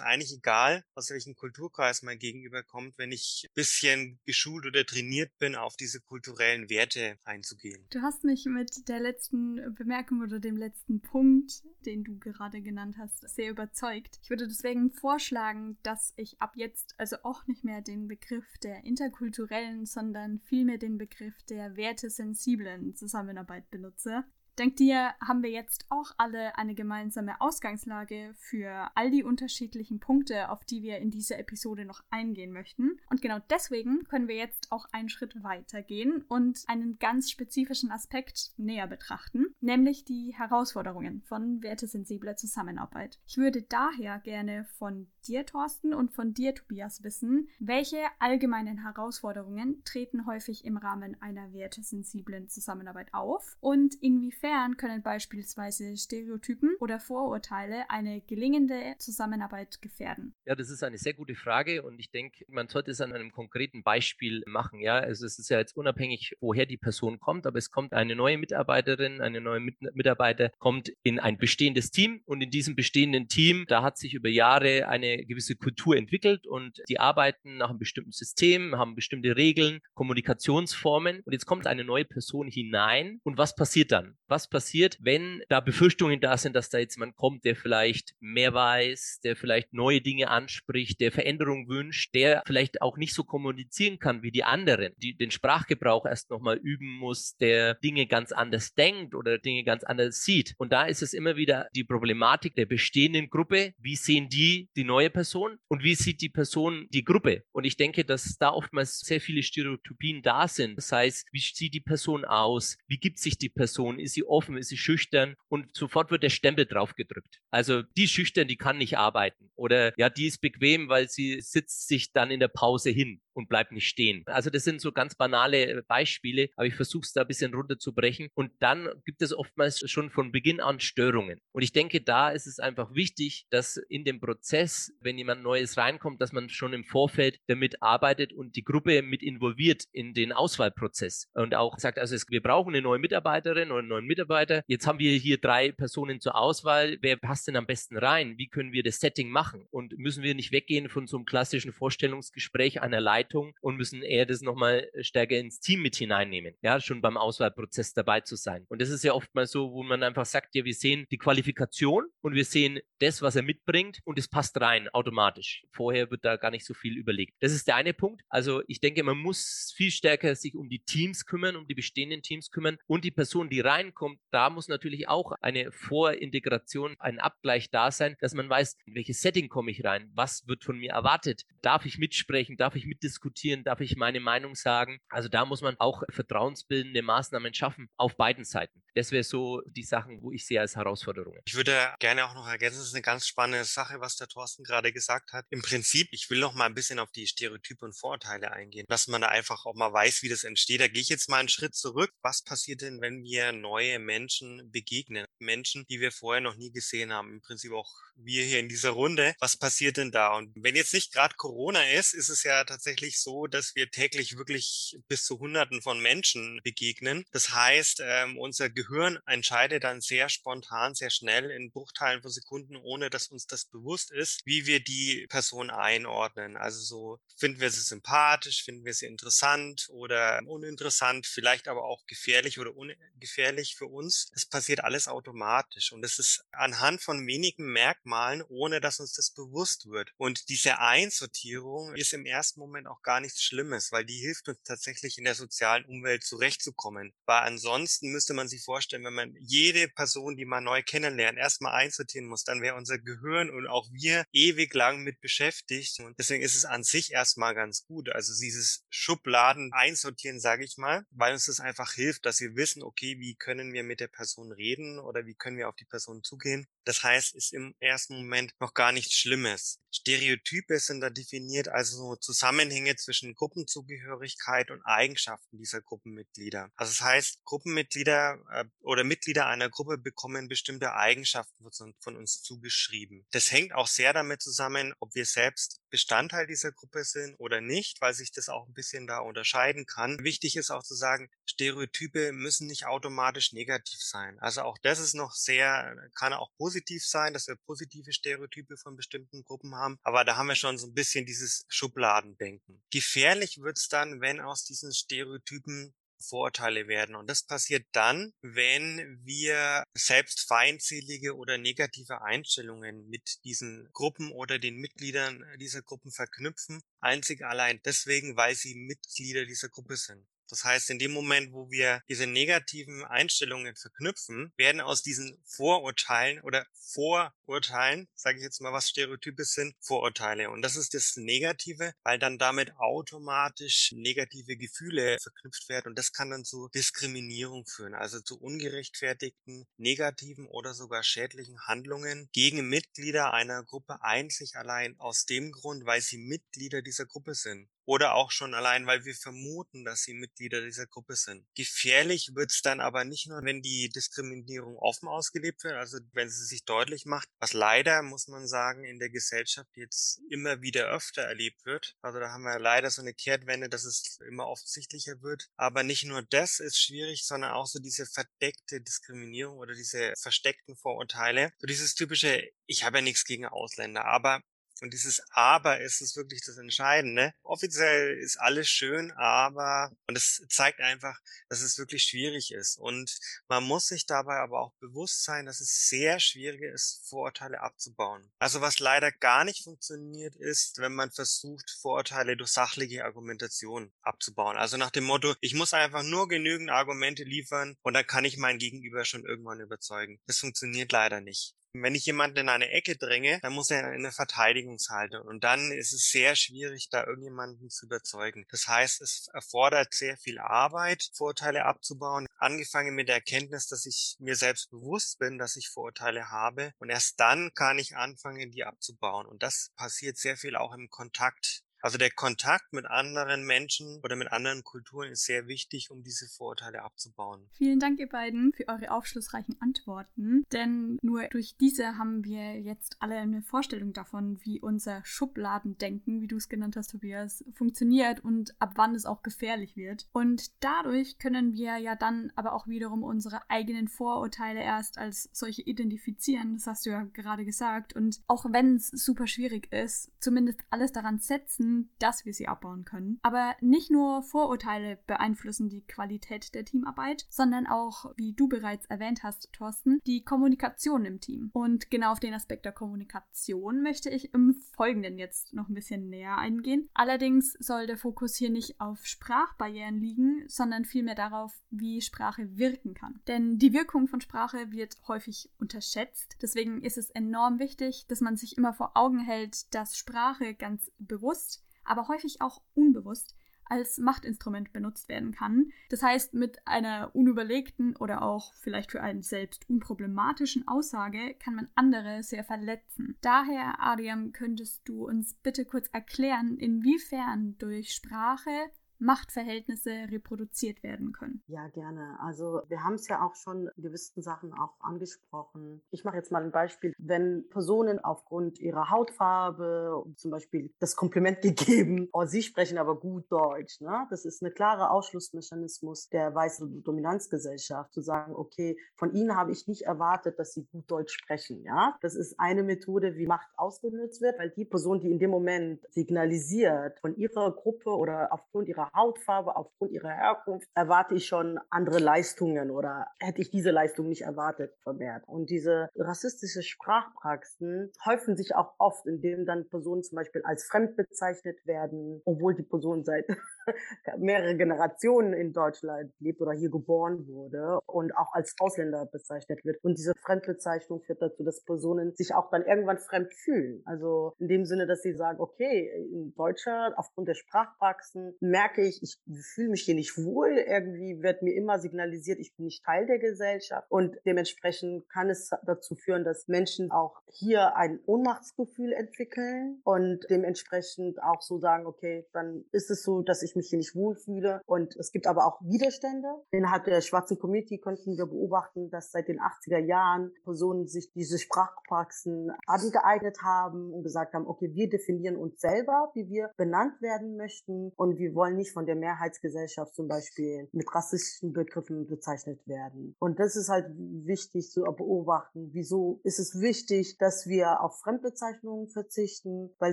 [0.00, 5.30] eigentlich egal, aus welchem Kulturkreis man gegenüber kommt, wenn ich ein bisschen geschult oder trainiert
[5.38, 7.86] bin, auf diese kulturellen Werte einzugehen.
[7.90, 12.96] Du hast mich mit der letzten Bemerkung oder dem letzten Punkt, den du gerade genannt
[12.98, 14.18] hast, sehr überzeugt.
[14.24, 18.82] Ich würde deswegen vorschlagen, dass ich ab jetzt also auch nicht mehr den Begriff der
[18.82, 24.24] interkulturellen, sondern vielmehr den Begriff der wertesensiblen Zusammenarbeit benutze.
[24.56, 30.48] Dank dir haben wir jetzt auch alle eine gemeinsame Ausgangslage für all die unterschiedlichen Punkte,
[30.48, 32.98] auf die wir in dieser Episode noch eingehen möchten.
[33.10, 37.90] Und genau deswegen können wir jetzt auch einen Schritt weiter gehen und einen ganz spezifischen
[37.90, 43.20] Aspekt näher betrachten, nämlich die Herausforderungen von wertesensibler Zusammenarbeit.
[43.26, 49.82] Ich würde daher gerne von dir, Thorsten, und von dir, Tobias, wissen, welche allgemeinen Herausforderungen
[49.84, 57.00] treten häufig im Rahmen einer wertesensiblen Zusammenarbeit auf und inwiefern Inwiefern können beispielsweise Stereotypen oder
[57.00, 60.34] Vorurteile eine gelingende Zusammenarbeit gefährden?
[60.44, 63.32] Ja, das ist eine sehr gute Frage und ich denke, man sollte es an einem
[63.32, 64.78] konkreten Beispiel machen.
[64.78, 68.14] Ja, also es ist ja jetzt unabhängig, woher die Person kommt, aber es kommt eine
[68.14, 73.26] neue Mitarbeiterin, eine neue Mit Mitarbeiter kommt in ein bestehendes Team und in diesem bestehenden
[73.26, 77.80] Team, da hat sich über Jahre eine gewisse Kultur entwickelt und die arbeiten nach einem
[77.80, 83.56] bestimmten System, haben bestimmte Regeln, Kommunikationsformen und jetzt kommt eine neue Person hinein und was
[83.56, 84.16] passiert dann?
[84.28, 88.14] Was was passiert, wenn da Befürchtungen da sind, dass da jetzt jemand kommt, der vielleicht
[88.20, 93.24] mehr weiß, der vielleicht neue Dinge anspricht, der Veränderung wünscht, der vielleicht auch nicht so
[93.24, 98.30] kommunizieren kann wie die anderen, die den Sprachgebrauch erst nochmal üben muss, der Dinge ganz
[98.30, 100.54] anders denkt oder Dinge ganz anders sieht.
[100.58, 103.72] Und da ist es immer wieder die Problematik der bestehenden Gruppe.
[103.78, 107.44] Wie sehen die die neue Person und wie sieht die Person die Gruppe?
[107.52, 110.76] Und ich denke, dass da oftmals sehr viele Stereotypien da sind.
[110.76, 112.76] Das heißt, wie sieht die Person aus?
[112.86, 113.98] Wie gibt sich die Person?
[113.98, 117.40] Ist sie offen, ist sie schüchtern und sofort wird der Stempel drauf gedrückt.
[117.50, 121.88] Also die schüchtern, die kann nicht arbeiten oder ja, die ist bequem, weil sie sitzt
[121.88, 124.22] sich dann in der Pause hin und bleibt nicht stehen.
[124.26, 127.54] Also das sind so ganz banale äh, Beispiele, aber ich versuche es da ein bisschen
[127.54, 128.28] runterzubrechen.
[128.34, 131.40] Und dann gibt es oftmals schon von Beginn an Störungen.
[131.52, 135.76] Und ich denke, da ist es einfach wichtig, dass in dem Prozess, wenn jemand Neues
[135.76, 140.32] reinkommt, dass man schon im Vorfeld damit arbeitet und die Gruppe mit involviert in den
[140.32, 144.62] Auswahlprozess und auch sagt, also es, wir brauchen eine neue Mitarbeiterin oder einen neuen Mitarbeiter.
[144.66, 146.98] Jetzt haben wir hier drei Personen zur Auswahl.
[147.02, 148.38] Wer passt denn am besten rein?
[148.38, 149.66] Wie können wir das Setting machen?
[149.70, 154.02] Und müssen wir nicht weggehen von so einem klassischen Vorstellungsgespräch einer Leitung Leitung und müssen
[154.02, 158.64] eher das nochmal stärker ins Team mit hineinnehmen, ja, schon beim Auswahlprozess dabei zu sein.
[158.68, 162.06] Und das ist ja oftmals so, wo man einfach sagt, ja, wir sehen die Qualifikation
[162.22, 165.64] und wir sehen das, was er mitbringt und es passt rein automatisch.
[165.72, 167.34] Vorher wird da gar nicht so viel überlegt.
[167.40, 168.22] Das ist der eine Punkt.
[168.28, 172.22] Also ich denke, man muss viel stärker sich um die Teams kümmern, um die bestehenden
[172.22, 177.70] Teams kümmern und die Person, die reinkommt, da muss natürlich auch eine Vorintegration, ein Abgleich
[177.70, 180.92] da sein, dass man weiß, in welches Setting komme ich rein, was wird von mir
[180.92, 184.98] erwartet, darf ich mitsprechen, darf ich mitdiskutieren, diskutieren, darf ich meine Meinung sagen.
[185.08, 188.82] Also da muss man auch vertrauensbildende Maßnahmen schaffen auf beiden Seiten.
[188.94, 191.40] Das wäre so die Sachen, wo ich sehe als Herausforderungen.
[191.46, 194.64] Ich würde gerne auch noch ergänzen, das ist eine ganz spannende Sache, was der Thorsten
[194.64, 195.44] gerade gesagt hat.
[195.50, 199.06] Im Prinzip, ich will noch mal ein bisschen auf die Stereotype und Vorurteile eingehen, dass
[199.06, 200.80] man da einfach auch mal weiß, wie das entsteht.
[200.80, 202.10] Da gehe ich jetzt mal einen Schritt zurück.
[202.22, 205.26] Was passiert denn, wenn wir neue Menschen begegnen?
[205.38, 207.32] Menschen, die wir vorher noch nie gesehen haben.
[207.32, 209.34] Im Prinzip auch wir hier in dieser Runde.
[209.40, 210.34] Was passiert denn da?
[210.34, 214.36] Und wenn jetzt nicht gerade Corona ist, ist es ja tatsächlich so, dass wir täglich
[214.36, 217.24] wirklich bis zu Hunderten von Menschen begegnen.
[217.32, 222.76] Das heißt, ähm, unser Gehirn entscheidet dann sehr spontan, sehr schnell in Bruchteilen von Sekunden,
[222.76, 226.56] ohne dass uns das bewusst ist, wie wir die Person einordnen.
[226.56, 232.06] Also so finden wir sie sympathisch, finden wir sie interessant oder uninteressant, vielleicht aber auch
[232.06, 234.30] gefährlich oder ungefährlich für uns.
[234.32, 239.30] Das passiert alles automatisch und es ist anhand von wenigen Merkmalen, ohne dass uns das
[239.30, 240.12] bewusst wird.
[240.16, 244.48] Und diese Einsortierung ist im ersten Moment Moment auch gar nichts Schlimmes, weil die hilft
[244.48, 247.12] uns tatsächlich in der sozialen Umwelt zurechtzukommen.
[247.26, 251.74] Weil ansonsten müsste man sich vorstellen, wenn man jede Person, die man neu kennenlernt, erstmal
[251.74, 256.00] einsortieren muss, dann wäre unser Gehirn und auch wir ewig lang mit beschäftigt.
[256.00, 258.08] Und deswegen ist es an sich erstmal ganz gut.
[258.10, 262.82] Also dieses Schubladen einsortieren, sage ich mal, weil uns das einfach hilft, dass wir wissen,
[262.82, 266.22] okay, wie können wir mit der Person reden oder wie können wir auf die Person
[266.22, 266.66] zugehen.
[266.84, 269.80] Das heißt, ist im ersten Moment noch gar nichts Schlimmes.
[269.90, 276.70] Stereotype sind da definiert, also Zusammenhänge zwischen Gruppenzugehörigkeit und Eigenschaften dieser Gruppenmitglieder.
[276.76, 281.64] Also das heißt, Gruppenmitglieder äh, oder Mitglieder einer Gruppe bekommen bestimmte Eigenschaften
[282.00, 283.26] von uns zugeschrieben.
[283.30, 288.00] Das hängt auch sehr damit zusammen, ob wir selbst Bestandteil dieser Gruppe sind oder nicht,
[288.00, 290.18] weil sich das auch ein bisschen da unterscheiden kann.
[290.20, 294.38] Wichtig ist auch zu sagen, Stereotype müssen nicht automatisch negativ sein.
[294.40, 298.96] Also auch das ist noch sehr, kann auch positiv sein, dass wir positive Stereotype von
[298.96, 299.98] bestimmten Gruppen haben.
[300.02, 302.65] Aber da haben wir schon so ein bisschen dieses Schubladendenken.
[302.90, 307.14] Gefährlich wird's dann, wenn aus diesen Stereotypen Vorurteile werden.
[307.14, 314.58] Und das passiert dann, wenn wir selbst feindselige oder negative Einstellungen mit diesen Gruppen oder
[314.58, 316.80] den Mitgliedern dieser Gruppen verknüpfen.
[317.00, 320.26] Einzig allein deswegen, weil sie Mitglieder dieser Gruppe sind.
[320.48, 326.40] Das heißt, in dem Moment, wo wir diese negativen Einstellungen verknüpfen, werden aus diesen Vorurteilen
[326.42, 330.50] oder Vorurteilen, sage ich jetzt mal, was Stereotype sind, Vorurteile.
[330.50, 335.88] Und das ist das Negative, weil dann damit automatisch negative Gefühle verknüpft werden.
[335.88, 342.28] Und das kann dann zu Diskriminierung führen, also zu ungerechtfertigten, negativen oder sogar schädlichen Handlungen
[342.32, 347.68] gegen Mitglieder einer Gruppe einzig allein aus dem Grund, weil sie Mitglieder dieser Gruppe sind
[347.86, 351.46] oder auch schon allein, weil wir vermuten, dass sie Mitglieder dieser Gruppe sind.
[351.54, 356.28] Gefährlich wird es dann aber nicht nur, wenn die Diskriminierung offen ausgelebt wird, also wenn
[356.28, 360.88] sie sich deutlich macht, was leider, muss man sagen, in der Gesellschaft jetzt immer wieder
[360.88, 361.96] öfter erlebt wird.
[362.02, 365.48] Also da haben wir leider so eine Kehrtwende, dass es immer offensichtlicher wird.
[365.56, 370.76] Aber nicht nur das ist schwierig, sondern auch so diese verdeckte Diskriminierung oder diese versteckten
[370.76, 371.52] Vorurteile.
[371.58, 374.42] So dieses typische, ich habe ja nichts gegen Ausländer, aber
[374.82, 377.34] und dieses Aber ist es wirklich das Entscheidende.
[377.42, 382.78] Offiziell ist alles schön, aber, und es zeigt einfach, dass es wirklich schwierig ist.
[382.78, 387.60] Und man muss sich dabei aber auch bewusst sein, dass es sehr schwierig ist, Vorurteile
[387.60, 388.30] abzubauen.
[388.38, 394.56] Also was leider gar nicht funktioniert ist, wenn man versucht, Vorurteile durch sachliche Argumentation abzubauen.
[394.56, 398.36] Also nach dem Motto, ich muss einfach nur genügend Argumente liefern und dann kann ich
[398.36, 400.20] mein Gegenüber schon irgendwann überzeugen.
[400.26, 401.55] Das funktioniert leider nicht.
[401.82, 405.26] Wenn ich jemanden in eine Ecke dränge, dann muss er in eine Verteidigungshaltung.
[405.26, 408.46] Und dann ist es sehr schwierig, da irgendjemanden zu überzeugen.
[408.50, 412.26] Das heißt, es erfordert sehr viel Arbeit, Vorurteile abzubauen.
[412.38, 416.72] Angefangen mit der Erkenntnis, dass ich mir selbst bewusst bin, dass ich Vorurteile habe.
[416.78, 419.26] Und erst dann kann ich anfangen, die abzubauen.
[419.26, 424.16] Und das passiert sehr viel auch im Kontakt also der Kontakt mit anderen Menschen oder
[424.16, 427.48] mit anderen Kulturen ist sehr wichtig, um diese Vorurteile abzubauen.
[427.52, 430.44] Vielen Dank, ihr beiden, für eure aufschlussreichen Antworten.
[430.52, 436.26] Denn nur durch diese haben wir jetzt alle eine Vorstellung davon, wie unser Schubladendenken, wie
[436.26, 440.06] du es genannt hast, Tobias, funktioniert und ab wann es auch gefährlich wird.
[440.12, 445.62] Und dadurch können wir ja dann aber auch wiederum unsere eigenen Vorurteile erst als solche
[445.62, 446.54] identifizieren.
[446.54, 447.94] Das hast du ja gerade gesagt.
[447.94, 451.65] Und auch wenn es super schwierig ist, zumindest alles daran setzen,
[451.98, 453.18] dass wir sie abbauen können.
[453.22, 459.22] Aber nicht nur Vorurteile beeinflussen die Qualität der Teamarbeit, sondern auch, wie du bereits erwähnt
[459.22, 461.50] hast, Thorsten, die Kommunikation im Team.
[461.52, 466.08] Und genau auf den Aspekt der Kommunikation möchte ich im Folgenden jetzt noch ein bisschen
[466.08, 466.88] näher eingehen.
[466.94, 472.94] Allerdings soll der Fokus hier nicht auf Sprachbarrieren liegen, sondern vielmehr darauf, wie Sprache wirken
[472.94, 473.20] kann.
[473.26, 476.36] Denn die Wirkung von Sprache wird häufig unterschätzt.
[476.42, 480.90] Deswegen ist es enorm wichtig, dass man sich immer vor Augen hält, dass Sprache ganz
[480.98, 481.55] bewusst
[481.86, 483.34] aber häufig auch unbewusst
[483.68, 485.72] als Machtinstrument benutzt werden kann.
[485.90, 491.68] Das heißt, mit einer unüberlegten oder auch vielleicht für einen selbst unproblematischen Aussage kann man
[491.74, 493.16] andere sehr verletzen.
[493.20, 498.50] Daher, Adrian, könntest du uns bitte kurz erklären, inwiefern durch Sprache
[498.98, 501.42] Machtverhältnisse reproduziert werden können.
[501.46, 502.18] Ja, gerne.
[502.20, 505.82] Also wir haben es ja auch schon in gewissen Sachen auch angesprochen.
[505.90, 506.94] Ich mache jetzt mal ein Beispiel.
[506.98, 513.30] Wenn Personen aufgrund ihrer Hautfarbe zum Beispiel das Kompliment gegeben, oh, sie sprechen aber gut
[513.30, 514.06] Deutsch, ne?
[514.10, 519.66] das ist ein klarer Ausschlussmechanismus der weißen Dominanzgesellschaft, zu sagen, okay, von ihnen habe ich
[519.66, 521.62] nicht erwartet, dass sie gut Deutsch sprechen.
[521.62, 525.30] Ja, Das ist eine Methode, wie Macht ausgenutzt wird, weil die Person, die in dem
[525.30, 531.26] Moment signalisiert von ihrer Gruppe oder aufgrund ihrer ihrer Hautfarbe, aufgrund ihrer Herkunft, erwarte ich
[531.26, 535.24] schon andere Leistungen oder hätte ich diese Leistung nicht erwartet vermehrt.
[535.26, 540.96] Und diese rassistische Sprachpraxen häufen sich auch oft, indem dann Personen zum Beispiel als fremd
[540.96, 543.26] bezeichnet werden, obwohl die Person seit
[544.18, 549.82] mehrere Generationen in Deutschland lebt oder hier geboren wurde und auch als Ausländer bezeichnet wird.
[549.82, 553.82] Und diese Fremdbezeichnung führt dazu, dass Personen sich auch dann irgendwann fremd fühlen.
[553.84, 559.02] Also in dem Sinne, dass sie sagen, okay, in Deutscher, aufgrund der Sprachpraxen merke ich,
[559.02, 559.18] ich
[559.54, 560.50] fühle mich hier nicht wohl.
[560.50, 563.90] Irgendwie wird mir immer signalisiert, ich bin nicht Teil der Gesellschaft.
[563.90, 571.22] Und dementsprechend kann es dazu führen, dass Menschen auch hier ein Ohnmachtsgefühl entwickeln und dementsprechend
[571.22, 574.60] auch so sagen, okay, dann ist es so, dass ich mich hier nicht wohlfühle.
[574.66, 576.28] Und es gibt aber auch Widerstände.
[576.50, 581.38] Innerhalb der schwarzen Community konnten wir beobachten, dass seit den 80er Jahren Personen sich diese
[581.38, 587.36] Sprachpraxen angeeignet haben und gesagt haben, okay, wir definieren uns selber, wie wir benannt werden
[587.36, 593.16] möchten und wir wollen nicht von der Mehrheitsgesellschaft zum Beispiel mit rassistischen Begriffen bezeichnet werden.
[593.18, 595.70] Und das ist halt wichtig zu beobachten.
[595.72, 599.92] Wieso ist es wichtig, dass wir auf Fremdbezeichnungen verzichten, weil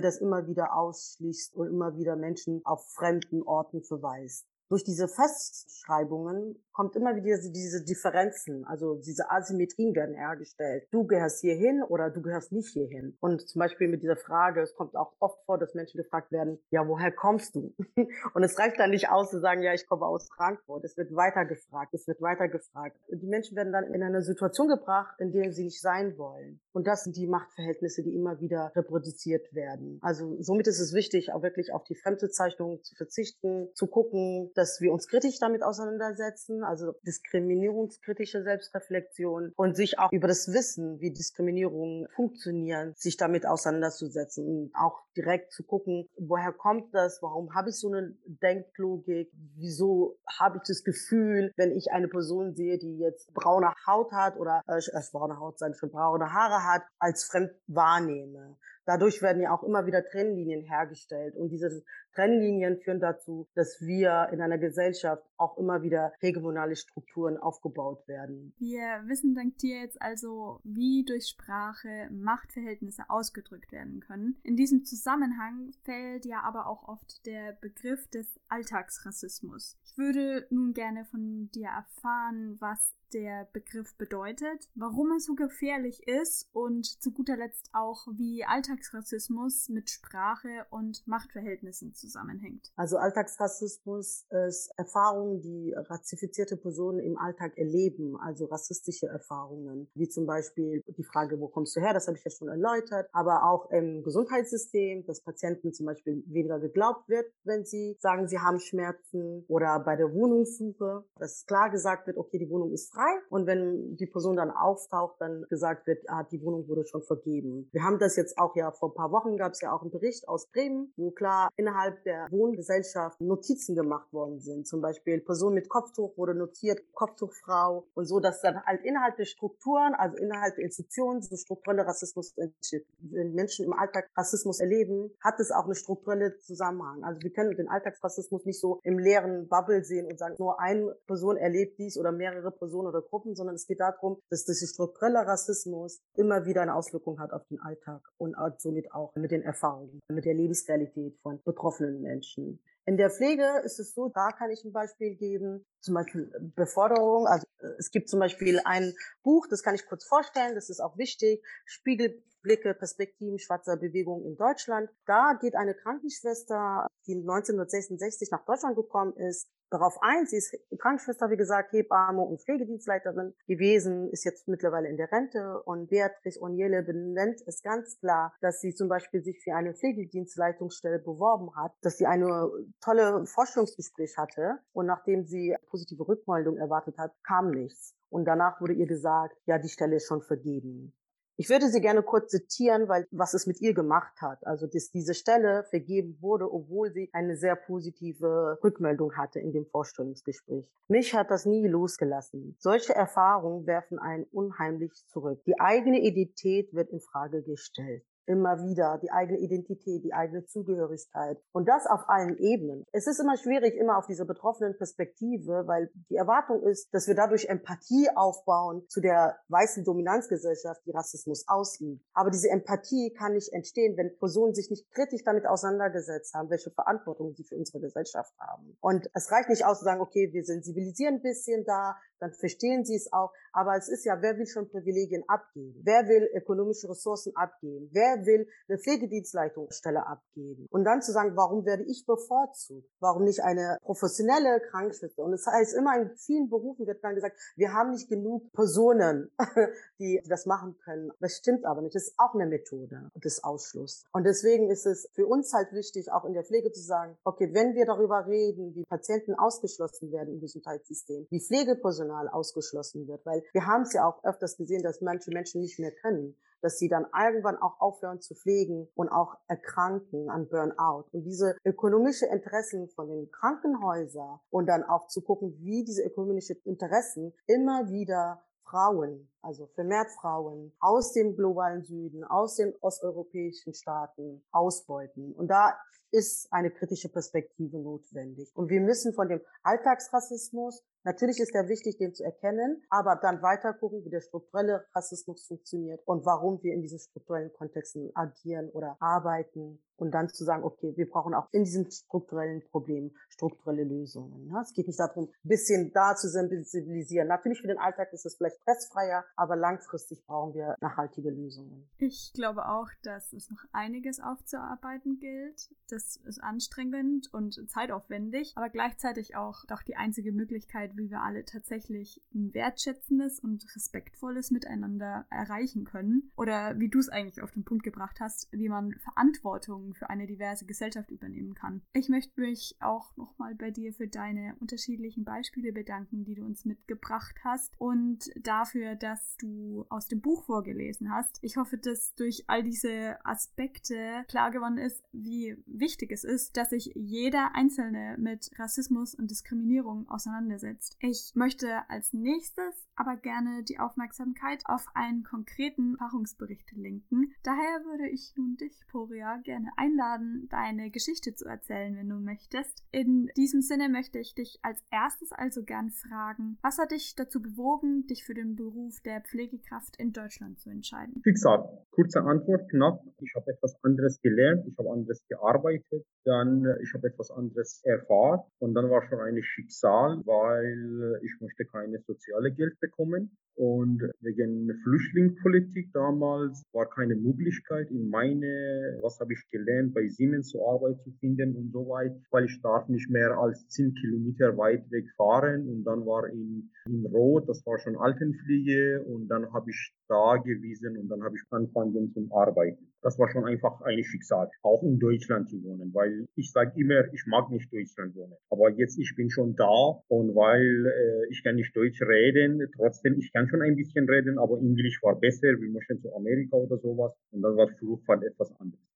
[0.00, 3.53] das immer wieder ausschließt und immer wieder Menschen auf fremden Orten
[3.86, 10.88] verweist durch diese Festschreibungen kommt immer wieder diese Differenzen, also diese Asymmetrien werden hergestellt.
[10.90, 13.16] Du gehörst hierhin oder du gehörst nicht hierhin.
[13.20, 16.58] Und zum Beispiel mit dieser Frage, es kommt auch oft vor, dass Menschen gefragt werden,
[16.70, 17.74] ja, woher kommst du?
[18.34, 20.84] Und es reicht dann nicht aus zu sagen, ja, ich komme aus Frankfurt.
[20.84, 22.96] Es wird weiter gefragt, es wird weiter gefragt.
[23.08, 26.60] Die Menschen werden dann in eine Situation gebracht, in der sie nicht sein wollen.
[26.72, 29.98] Und das sind die Machtverhältnisse, die immer wieder reproduziert werden.
[30.02, 34.80] Also somit ist es wichtig, auch wirklich auf die Fremdbezeichnung zu verzichten, zu gucken, dass
[34.80, 41.12] wir uns kritisch damit auseinandersetzen, also diskriminierungskritische Selbstreflexion und sich auch über das Wissen, wie
[41.12, 47.70] Diskriminierungen funktionieren, sich damit auseinanderzusetzen und auch direkt zu gucken, woher kommt das, warum habe
[47.70, 52.98] ich so eine Denklogik, wieso habe ich das Gefühl, wenn ich eine Person sehe, die
[52.98, 57.24] jetzt braune Haut hat oder äh, äh braune Haut sein, schon braune Haare hat, als
[57.24, 58.56] fremd wahrnehme.
[58.86, 61.36] Dadurch werden ja auch immer wieder Trennlinien hergestellt.
[61.36, 61.82] Und diese
[62.14, 68.54] Trennlinien führen dazu, dass wir in einer Gesellschaft auch immer wieder hegemonale Strukturen aufgebaut werden.
[68.58, 74.36] Wir wissen dank dir jetzt also, wie durch Sprache Machtverhältnisse ausgedrückt werden können.
[74.42, 79.76] In diesem Zusammenhang fällt ja aber auch oft der Begriff des Alltagsrassismus.
[79.84, 86.06] Ich würde nun gerne von dir erfahren, was der Begriff bedeutet, warum er so gefährlich
[86.08, 92.72] ist und zu guter Letzt auch, wie Alltagsrassismus mit Sprache und Machtverhältnissen zusammenhängt.
[92.76, 100.26] Also Alltagsrassismus ist Erfahrungen, die rassifizierte Personen im Alltag erleben, also rassistische Erfahrungen, wie zum
[100.26, 103.70] Beispiel die Frage, wo kommst du her, das habe ich ja schon erläutert, aber auch
[103.70, 109.44] im Gesundheitssystem, dass Patienten zum Beispiel weniger geglaubt wird, wenn sie sagen, sie haben Schmerzen
[109.46, 113.20] oder bei der Wohnungssuche, dass klar gesagt wird, okay, die Wohnung ist frei, frei.
[113.30, 117.68] Und wenn die Person dann auftaucht, dann gesagt wird, ah, die Wohnung wurde schon vergeben.
[117.72, 119.90] Wir haben das jetzt auch ja vor ein paar Wochen gab es ja auch einen
[119.90, 124.66] Bericht aus Bremen, wo klar innerhalb der Wohngesellschaft Notizen gemacht worden sind.
[124.66, 129.24] Zum Beispiel Person mit Kopftuch wurde notiert, Kopftuchfrau und so, dass dann halt innerhalb der
[129.24, 132.86] Strukturen, also innerhalb der Institutionen, so struktureller Rassismus entsteht.
[132.98, 137.04] Wenn Menschen im Alltag Rassismus erleben, hat es auch eine strukturelle Zusammenhang.
[137.04, 140.94] Also wir können den Alltagsrassismus nicht so im leeren Bubble sehen und sagen, nur eine
[141.06, 145.26] Person erlebt dies oder mehrere Personen oder Gruppen, sondern es geht darum, dass dieser strukturelle
[145.26, 150.00] Rassismus immer wieder eine Auswirkung hat auf den Alltag und somit auch mit den Erfahrungen,
[150.08, 152.60] mit der Lebensrealität von betroffenen Menschen.
[152.86, 157.26] In der Pflege ist es so, da kann ich ein Beispiel geben, zum Beispiel Beforderung.
[157.26, 157.46] Also
[157.78, 161.42] es gibt zum Beispiel ein Buch, das kann ich kurz vorstellen, das ist auch wichtig,
[161.64, 164.90] Spiegelblicke, Perspektiven schwarzer Bewegung in Deutschland.
[165.06, 170.26] Da geht eine Krankenschwester, die 1966 nach Deutschland gekommen ist, darauf ein.
[170.26, 175.62] Sie ist Krankenschwester, wie gesagt, Hebamme und Pflegedienstleiterin gewesen, ist jetzt mittlerweile in der Rente
[175.64, 181.00] und Beatrice Oniele benennt es ganz klar, dass sie zum Beispiel sich für eine Pflegedienstleitungsstelle
[181.00, 187.12] beworben hat, dass sie eine tolle Vorstellungsgespräch hatte und nachdem sie positive Rückmeldung erwartet hat,
[187.24, 187.94] kam nichts.
[188.10, 190.94] Und danach wurde ihr gesagt, ja, die Stelle ist schon vergeben.
[191.36, 194.46] Ich würde sie gerne kurz zitieren, weil was es mit ihr gemacht hat.
[194.46, 199.66] Also, dass diese Stelle vergeben wurde, obwohl sie eine sehr positive Rückmeldung hatte in dem
[199.66, 200.70] Vorstellungsgespräch.
[200.86, 202.56] Mich hat das nie losgelassen.
[202.60, 205.42] Solche Erfahrungen werfen einen unheimlich zurück.
[205.46, 208.04] Die eigene Identität wird in Frage gestellt.
[208.26, 211.38] Immer wieder, die eigene Identität, die eigene Zugehörigkeit.
[211.52, 212.84] Und das auf allen Ebenen.
[212.92, 217.14] Es ist immer schwierig, immer auf diese betroffenen Perspektive, weil die Erwartung ist, dass wir
[217.14, 222.04] dadurch Empathie aufbauen zu der weißen Dominanzgesellschaft, die Rassismus ausübt.
[222.14, 226.70] Aber diese Empathie kann nicht entstehen, wenn Personen sich nicht kritisch damit auseinandergesetzt haben, welche
[226.70, 228.76] Verantwortung sie für unsere Gesellschaft haben.
[228.80, 232.84] Und es reicht nicht aus zu sagen, okay, wir sensibilisieren ein bisschen da, dann verstehen
[232.84, 233.32] sie es auch.
[233.52, 235.80] Aber es ist ja, wer will schon Privilegien abgeben?
[235.84, 237.88] Wer will ökonomische Ressourcen abgeben?
[237.92, 240.66] Wer will eine Pflegedienstleitungsstelle abgeben?
[240.70, 242.88] Und dann zu sagen, warum werde ich bevorzugt?
[242.98, 245.22] Warum nicht eine professionelle Krankenschwester?
[245.22, 248.50] Und es das heißt immer in vielen Berufen wird dann gesagt, wir haben nicht genug
[248.52, 249.30] Personen,
[250.00, 251.12] die das machen können.
[251.20, 251.94] Das stimmt aber nicht.
[251.94, 254.04] Das ist auch eine Methode des Ausschlusses.
[254.12, 257.52] Und deswegen ist es für uns halt wichtig, auch in der Pflege zu sagen, okay,
[257.52, 263.42] wenn wir darüber reden, wie Patienten ausgeschlossen werden im Gesundheitssystem, wie Pflegepersonal ausgeschlossen wird, weil
[263.52, 266.88] wir haben es ja auch öfters gesehen, dass manche Menschen nicht mehr können, dass sie
[266.88, 271.08] dann irgendwann auch aufhören zu pflegen und auch erkranken an Burnout.
[271.12, 276.56] Und diese ökonomische Interessen von den Krankenhäusern und dann auch zu gucken, wie diese ökonomischen
[276.64, 284.42] Interessen immer wieder Frauen, also vermehrt Frauen aus dem globalen Süden, aus den osteuropäischen Staaten
[284.50, 285.34] ausbeuten.
[285.34, 285.78] Und da
[286.10, 288.50] ist eine kritische Perspektive notwendig.
[288.54, 293.42] Und wir müssen von dem Alltagsrassismus Natürlich ist er wichtig, den zu erkennen, aber dann
[293.42, 298.70] weiter gucken, wie der strukturelle Rassismus funktioniert und warum wir in diesen strukturellen Kontexten agieren
[298.70, 303.84] oder arbeiten und dann zu sagen, okay, wir brauchen auch in diesen strukturellen Problemen strukturelle
[303.84, 304.54] Lösungen.
[304.62, 307.28] Es geht nicht darum, ein bisschen da zu sensibilisieren.
[307.28, 311.88] Natürlich für den Alltag ist es vielleicht stressfreier, aber langfristig brauchen wir nachhaltige Lösungen.
[311.98, 315.70] Ich glaube auch, dass es noch einiges aufzuarbeiten gilt.
[315.88, 321.44] Das ist anstrengend und zeitaufwendig, aber gleichzeitig auch doch die einzige Möglichkeit, wie wir alle
[321.44, 326.30] tatsächlich ein wertschätzendes und respektvolles Miteinander erreichen können.
[326.36, 330.26] Oder wie du es eigentlich auf den Punkt gebracht hast, wie man Verantwortung für eine
[330.26, 331.82] diverse Gesellschaft übernehmen kann.
[331.92, 336.64] Ich möchte mich auch nochmal bei dir für deine unterschiedlichen Beispiele bedanken, die du uns
[336.64, 341.38] mitgebracht hast und dafür, dass du aus dem Buch vorgelesen hast.
[341.42, 346.70] Ich hoffe, dass durch all diese Aspekte klar geworden ist, wie wichtig es ist, dass
[346.70, 350.96] sich jeder Einzelne mit Rassismus und Diskriminierung auseinandersetzt.
[351.00, 357.32] Ich möchte als nächstes aber gerne die Aufmerksamkeit auf einen konkreten Erfahrungsbericht lenken.
[357.42, 362.84] Daher würde ich nun dich, Poria, gerne einladen, deine Geschichte zu erzählen, wenn du möchtest.
[362.92, 367.40] In diesem Sinne möchte ich dich als erstes also gern fragen, was hat dich dazu
[367.40, 371.20] bewogen, dich für den Beruf der Pflegekraft in Deutschland zu entscheiden?
[371.24, 373.02] Wie gesagt, kurze Antwort, knapp.
[373.20, 377.82] Ich habe etwas anderes gelernt, ich habe anderes gearbeitet, dann äh, ich habe etwas anderes
[377.84, 383.36] erfahren und dann war schon ein Schicksal, weil weil ich möchte keine soziale Geld bekommen.
[383.56, 390.48] Und wegen Flüchtlingspolitik damals war keine Möglichkeit in meine, was habe ich gelernt, bei Siemens
[390.48, 394.56] zur Arbeit zu finden und so weit, weil ich darf nicht mehr als 10 Kilometer
[394.56, 399.52] weit weg fahren und dann war in, in Rot, das war schon Altenpflege und dann
[399.52, 402.90] habe ich da gewesen und dann habe ich angefangen zum Arbeiten.
[403.02, 407.04] Das war schon einfach ein Schicksal, auch in Deutschland zu wohnen, weil ich sage immer,
[407.12, 408.34] ich mag nicht Deutschland wohnen.
[408.50, 413.18] Aber jetzt, ich bin schon da und weil äh, ich kann nicht Deutsch reden, trotzdem,
[413.18, 416.78] ich kann schon ein bisschen reden, aber Englisch war besser, wir möchten zu Amerika oder
[416.78, 418.93] sowas und dann war Fluchtfall etwas anderes.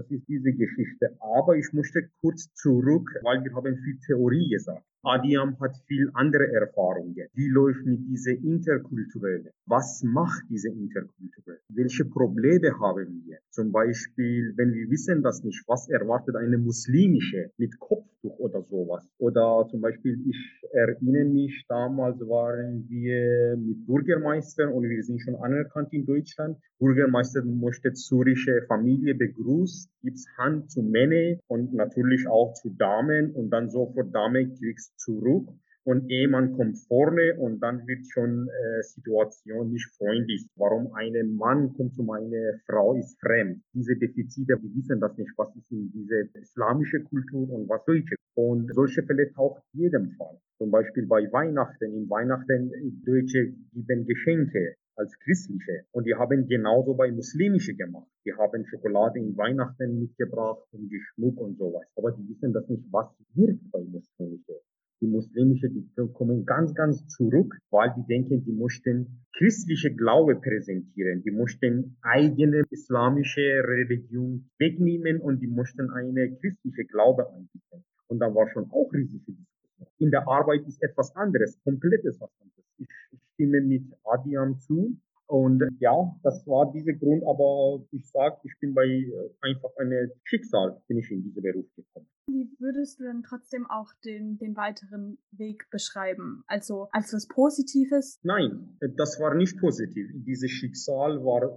[0.00, 1.14] Das ist diese Geschichte.
[1.20, 4.82] Aber ich möchte kurz zurück, weil wir haben viel Theorie gesagt.
[5.02, 7.26] Adiam hat viel andere Erfahrungen.
[7.32, 9.50] Wie läuft mit dieser interkulturelle?
[9.64, 11.60] Was macht diese interkulturelle?
[11.70, 13.38] Welche Probleme haben wir?
[13.48, 19.02] Zum Beispiel, wenn wir wissen das nicht, was erwartet eine muslimische mit Kopftuch oder sowas?
[19.16, 20.36] Oder zum Beispiel, ich
[20.72, 26.58] erinnere mich, damals waren wir mit Bürgermeister und wir sind schon anerkannt in Deutschland.
[26.78, 33.48] Bürgermeister möchte syrische Familie begrüßt, gibt's Hand zu Männern und natürlich auch zu Damen und
[33.50, 35.48] dann sofort Dame kriegst zurück
[35.84, 40.46] und Ehemann kommt vorne und dann wird schon äh, Situation nicht freundlich.
[40.56, 43.62] Warum ein Mann kommt zu meiner Frau ist fremd.
[43.72, 48.16] Diese Defizite, wir wissen das nicht, was ist in diese islamische Kultur und was deutsche.
[48.34, 50.38] Und solche Fälle taucht jedem Fall.
[50.58, 51.92] Zum Beispiel bei Weihnachten.
[51.94, 52.70] In Weihnachten,
[53.04, 55.86] Deutsche geben Geschenke als christliche.
[55.92, 58.08] Und die haben genauso bei muslimische gemacht.
[58.26, 61.86] Die haben Schokolade in Weihnachten mitgebracht und Geschmuck und sowas.
[61.96, 64.60] Aber die wissen das nicht, was wirkt bei muslimische
[65.00, 71.22] die muslimische, die kommen ganz, ganz zurück, weil die denken, die möchten christliche Glaube präsentieren,
[71.22, 77.84] die möchten eigene islamische Religion wegnehmen und die möchten eine christliche Glaube anbieten.
[78.08, 79.88] Und da war schon auch riesige Diskussion.
[79.98, 82.64] In der Arbeit ist etwas anderes, komplettes was anderes.
[82.78, 82.88] Ich
[83.34, 84.96] stimme mit Adiam zu.
[85.30, 90.10] Und ja, das war dieser Grund, aber ich sage, ich bin bei äh, einfach einem
[90.24, 92.08] Schicksal, bin ich in diesen Beruf gekommen.
[92.26, 96.42] Wie würdest du denn trotzdem auch den, den weiteren Weg beschreiben?
[96.48, 98.18] Also als was Positives?
[98.24, 100.10] Nein, das war nicht positiv.
[100.14, 101.56] Dieses Schicksal war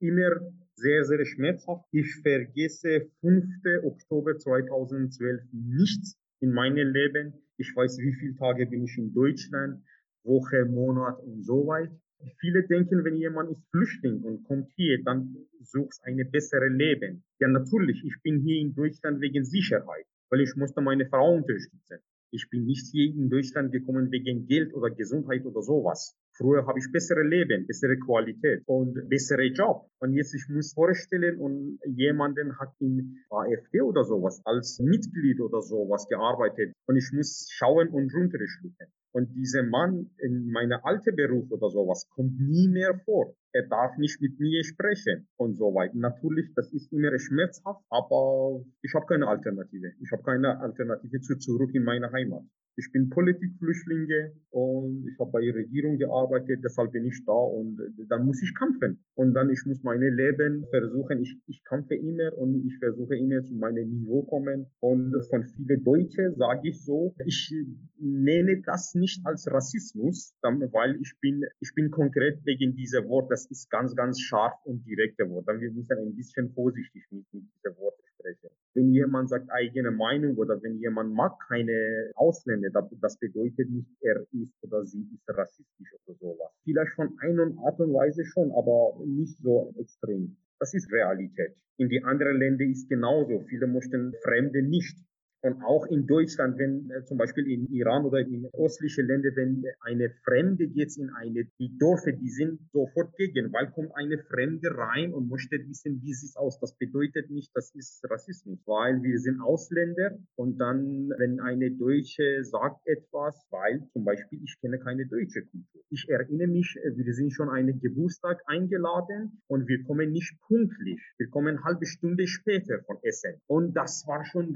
[0.00, 1.86] immer sehr, sehr schmerzhaft.
[1.92, 3.46] Ich vergesse 5.
[3.82, 7.32] Oktober 2012 nichts in meinem Leben.
[7.56, 9.82] Ich weiß, wie viele Tage bin ich in Deutschland,
[10.22, 11.98] Woche, Monat und so weiter.
[12.38, 17.22] Viele denken, wenn jemand ist Flüchtling und kommt hier, dann sucht ein besseres Leben.
[17.38, 21.98] Ja, natürlich, ich bin hier in Deutschland wegen Sicherheit, weil ich musste meine Frau unterstützen.
[22.32, 26.16] Ich bin nicht hier in Deutschland gekommen wegen Geld oder Gesundheit oder sowas.
[26.36, 29.88] Früher habe ich bessere Leben, bessere Qualität und bessere Job.
[29.98, 35.60] Und jetzt ich muss vorstellen und jemanden hat in AfD oder sowas als Mitglied oder
[35.60, 38.86] sowas gearbeitet und ich muss schauen und runterschlucken.
[39.12, 43.34] Und dieser Mann in meiner alten Beruf oder sowas kommt nie mehr vor.
[43.52, 45.96] Er darf nicht mit mir sprechen und so weiter.
[45.96, 49.92] Natürlich, das ist immer schmerzhaft, aber ich habe keine Alternative.
[50.00, 52.44] Ich habe keine Alternative zu zurück in meine Heimat.
[52.80, 57.76] Ich bin Politikflüchtlinge und ich habe bei der Regierung gearbeitet, deshalb bin ich da und
[58.08, 59.04] dann muss ich kämpfen.
[59.14, 63.44] Und dann ich muss mein Leben versuchen, ich, ich kämpfe immer und ich versuche immer
[63.44, 64.66] zu meinem Niveau kommen.
[64.80, 67.54] Und von vielen Deutschen sage ich so, ich
[67.98, 73.44] nenne das nicht als Rassismus, weil ich bin, ich bin konkret wegen dieser Wort, das
[73.50, 75.46] ist ganz, ganz scharf und direkte Wort.
[75.48, 78.48] Dann wir müssen ein bisschen vorsichtig mit, mit dieser Worte sprechen.
[78.74, 84.24] Wenn jemand sagt eigene Meinung oder wenn jemand mag keine Ausländer, das bedeutet nicht, er
[84.32, 86.52] ist oder sie ist rassistisch oder sowas.
[86.62, 90.36] Vielleicht von einer Art und Weise schon, aber nicht so extrem.
[90.60, 91.56] Das ist Realität.
[91.78, 93.40] In die anderen Länder ist genauso.
[93.48, 94.96] Viele möchten Fremde nicht.
[95.42, 99.64] Und auch in Deutschland, wenn äh, zum Beispiel in Iran oder in östlichen Ländern, wenn
[99.80, 104.76] eine Fremde geht in eine, die Dörfer, die sind sofort gegen, weil kommt eine Fremde
[104.76, 106.60] rein und möchte wissen, wie sieht aus.
[106.60, 112.44] Das bedeutet nicht, das ist Rassismus, weil wir sind Ausländer und dann, wenn eine Deutsche
[112.44, 115.82] sagt etwas, weil zum Beispiel ich kenne keine deutsche Kultur.
[115.88, 121.00] Ich erinnere mich, äh, wir sind schon einen Geburtstag eingeladen und wir kommen nicht pünktlich.
[121.16, 123.40] Wir kommen halbe Stunde später von Essen.
[123.46, 124.54] Und das war schon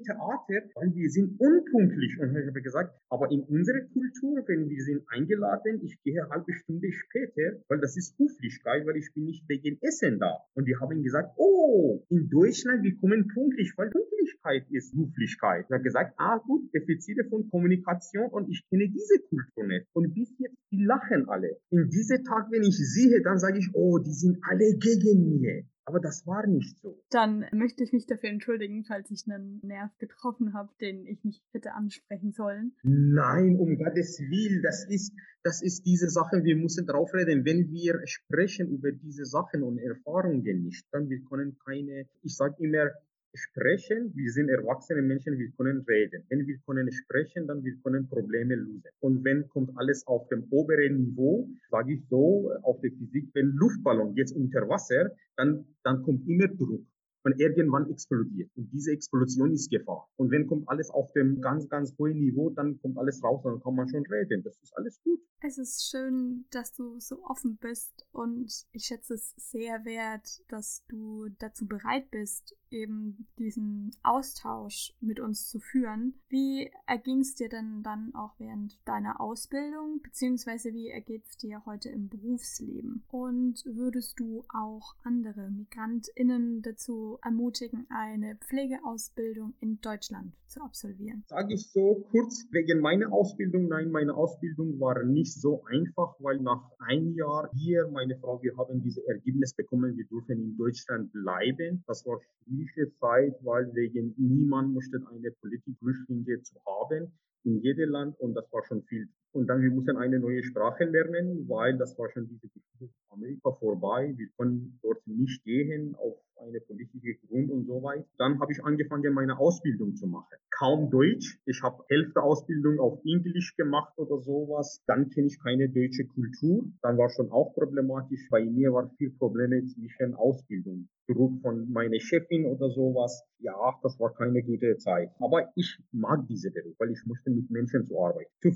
[0.00, 2.18] riesig Theater, weil wir sind unpunktlich.
[2.18, 6.30] Und ich habe gesagt, aber in unserer Kultur, wenn wir sind eingeladen, ich gehe eine
[6.30, 10.38] halbe Stunde später, weil das ist Höflichkeit, weil ich bin nicht wegen Essen da.
[10.54, 15.66] Und die haben gesagt, oh, in Deutschland, wir kommen pünktlich, weil Pünktlichkeit ist Höflichkeit.
[15.68, 19.86] Ich habe gesagt, ah gut, Defizite von Kommunikation und ich kenne diese Kultur nicht.
[19.92, 21.58] Und bis jetzt, die lachen alle.
[21.70, 25.64] In diesem Tag, wenn ich sehe, dann sage ich, oh, die sind alle gegen mir.
[25.90, 27.02] Aber das war nicht so.
[27.10, 31.42] Dann möchte ich mich dafür entschuldigen, falls ich einen Nerv getroffen habe, den ich nicht
[31.50, 32.76] hätte ansprechen sollen.
[32.84, 35.12] Nein, um Gottes Willen, das ist,
[35.42, 37.44] das ist diese Sache, wir müssen drauf reden.
[37.44, 42.54] Wenn wir sprechen über diese Sachen und Erfahrungen nicht, dann wir können keine, ich sage
[42.60, 42.90] immer,
[43.34, 46.24] sprechen, wir sind erwachsene Menschen, wir können reden.
[46.28, 48.90] Wenn wir können sprechen, dann wir können Probleme lösen.
[49.00, 53.52] Und wenn kommt alles auf dem oberen Niveau, sage ich so, auf der Physik, wenn
[53.52, 56.84] Luftballon jetzt unter Wasser, dann, dann kommt immer Druck
[57.24, 58.50] und irgendwann explodiert.
[58.56, 60.08] Und diese Explosion ist Gefahr.
[60.16, 63.60] Und wenn kommt alles auf dem ganz, ganz hohen Niveau, dann kommt alles raus dann
[63.60, 64.42] kann man schon reden.
[64.42, 65.20] Das ist alles gut.
[65.42, 70.84] Es ist schön, dass du so offen bist und ich schätze es sehr wert, dass
[70.88, 76.14] du dazu bereit bist, eben diesen Austausch mit uns zu führen.
[76.28, 81.64] Wie erging es dir denn dann auch während deiner Ausbildung, beziehungsweise wie ergeht es dir
[81.66, 83.02] heute im Berufsleben?
[83.10, 91.24] Und würdest du auch andere MigrantInnen dazu ermutigen, eine Pflegeausbildung in Deutschland zu absolvieren?
[91.28, 93.68] Sage ich so kurz wegen meiner Ausbildung.
[93.68, 98.56] Nein, meine Ausbildung war nicht so einfach, weil nach einem Jahr hier, meine Frau, wir
[98.56, 101.82] haben diese Ergebnis bekommen, wir dürfen in Deutschland bleiben.
[101.86, 102.20] Das war
[102.68, 107.12] schwierige Zeit, weil wegen niemand möchte eine Politikflüchtlinge zu haben
[107.44, 109.08] in jedem Land und das war schon viel.
[109.32, 113.52] Und dann wir mussten eine neue Sprache lernen, weil das war schon diese Geschichte Amerika
[113.52, 114.12] vorbei.
[114.16, 116.16] Wir können dort nicht gehen auf
[116.46, 118.06] eine politische Grund und so weiter.
[118.18, 120.36] Dann habe ich angefangen, meine Ausbildung zu machen.
[120.50, 121.38] Kaum Deutsch.
[121.44, 124.82] Ich habe Hälfte Ausbildung auf Englisch gemacht oder sowas.
[124.86, 126.64] Dann kenne ich keine deutsche Kultur.
[126.82, 128.28] Dann war schon auch problematisch.
[128.30, 130.88] Bei mir war viel Probleme zwischen Ausbildung.
[131.08, 133.24] Druck von meiner Chefin oder sowas.
[133.38, 135.10] Ja, das war keine gute Zeit.
[135.18, 138.30] Aber ich mag diese Beruf, weil ich musste mit Menschen zu arbeiten.
[138.40, 138.52] Für